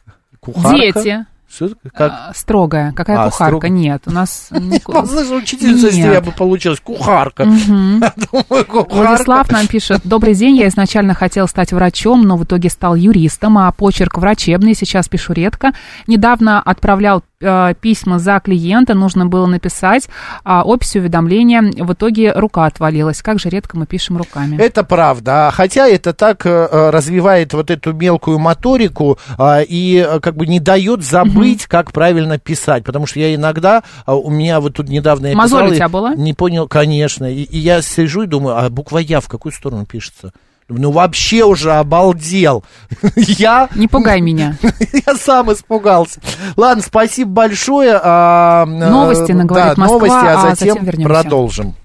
Дети. 0.45 1.25
Как? 1.93 2.11
А, 2.11 2.31
строгая. 2.35 2.91
Какая 2.93 3.19
а, 3.19 3.25
кухарка? 3.25 3.57
Строг... 3.57 3.69
Нет, 3.69 4.03
у 4.05 4.11
нас... 4.11 4.49
Послышал, 4.85 5.37
учительница 5.37 5.87
из 5.87 5.95
тебя 5.95 6.21
бы 6.21 6.31
получилась. 6.31 6.79
Кухарка. 6.83 7.45
Владислав 7.45 9.49
нам 9.51 9.67
пишет. 9.67 10.01
Добрый 10.03 10.33
день, 10.33 10.57
я 10.57 10.67
изначально 10.67 11.13
хотел 11.13 11.47
стать 11.47 11.71
врачом, 11.71 12.23
но 12.23 12.37
в 12.37 12.43
итоге 12.43 12.69
стал 12.69 12.95
юристом, 12.95 13.57
а 13.57 13.71
почерк 13.71 14.17
врачебный, 14.17 14.75
сейчас 14.75 15.07
пишу 15.07 15.33
редко. 15.33 15.71
Недавно 16.07 16.61
отправлял 16.61 17.23
письма 17.79 18.19
за 18.19 18.39
клиента 18.39 18.93
нужно 18.93 19.25
было 19.25 19.45
написать 19.45 20.09
а, 20.43 20.63
опись 20.63 20.95
уведомления. 20.95 21.61
В 21.61 21.93
итоге 21.93 22.33
рука 22.33 22.65
отвалилась. 22.65 23.21
Как 23.21 23.39
же 23.39 23.49
редко 23.49 23.77
мы 23.77 23.85
пишем 23.85 24.17
руками. 24.17 24.57
Это 24.57 24.83
правда. 24.83 25.51
Хотя 25.53 25.87
это 25.87 26.13
так 26.13 26.45
э, 26.45 26.89
развивает 26.89 27.53
вот 27.53 27.71
эту 27.71 27.93
мелкую 27.93 28.39
моторику 28.39 29.17
а, 29.37 29.61
и 29.61 30.05
как 30.21 30.35
бы 30.35 30.47
не 30.47 30.59
дает 30.59 31.03
забыть, 31.03 31.63
угу. 31.63 31.69
как 31.69 31.91
правильно 31.91 32.37
писать. 32.37 32.83
Потому 32.83 33.05
что 33.07 33.19
я 33.19 33.33
иногда, 33.33 33.83
а, 34.05 34.15
у 34.15 34.29
меня 34.29 34.59
вот 34.59 34.75
тут 34.75 34.89
недавно 34.89 35.27
я 35.27 35.35
Мозоль 35.35 35.61
писал, 35.61 35.71
у 35.71 35.75
тебя 35.75 35.89
была? 35.89 36.15
Не 36.15 36.33
понял, 36.33 36.67
конечно. 36.67 37.25
И, 37.31 37.43
и 37.43 37.57
я 37.57 37.81
сижу 37.81 38.23
и 38.23 38.27
думаю, 38.27 38.57
а 38.57 38.69
буква 38.69 38.99
Я 38.99 39.19
в 39.19 39.27
какую 39.27 39.51
сторону 39.51 39.85
пишется? 39.85 40.33
Ну, 40.67 40.91
вообще 40.91 41.43
уже 41.43 41.73
обалдел. 41.73 42.63
Я... 43.15 43.69
Не 43.75 43.87
пугай 43.87 44.19
меня. 44.19 44.57
Я 45.07 45.15
сам 45.15 45.53
испугался. 45.53 46.19
Ладно, 46.57 46.81
спасибо 46.81 47.29
большое. 47.31 47.99
А, 48.01 48.65
новости, 48.65 49.31
наговорит 49.31 49.75
да, 49.75 49.81
Москва, 49.81 49.97
новости, 49.97 50.25
а 50.25 50.49
затем, 50.49 50.77
а 50.81 50.85
затем 50.85 51.03
продолжим. 51.03 51.75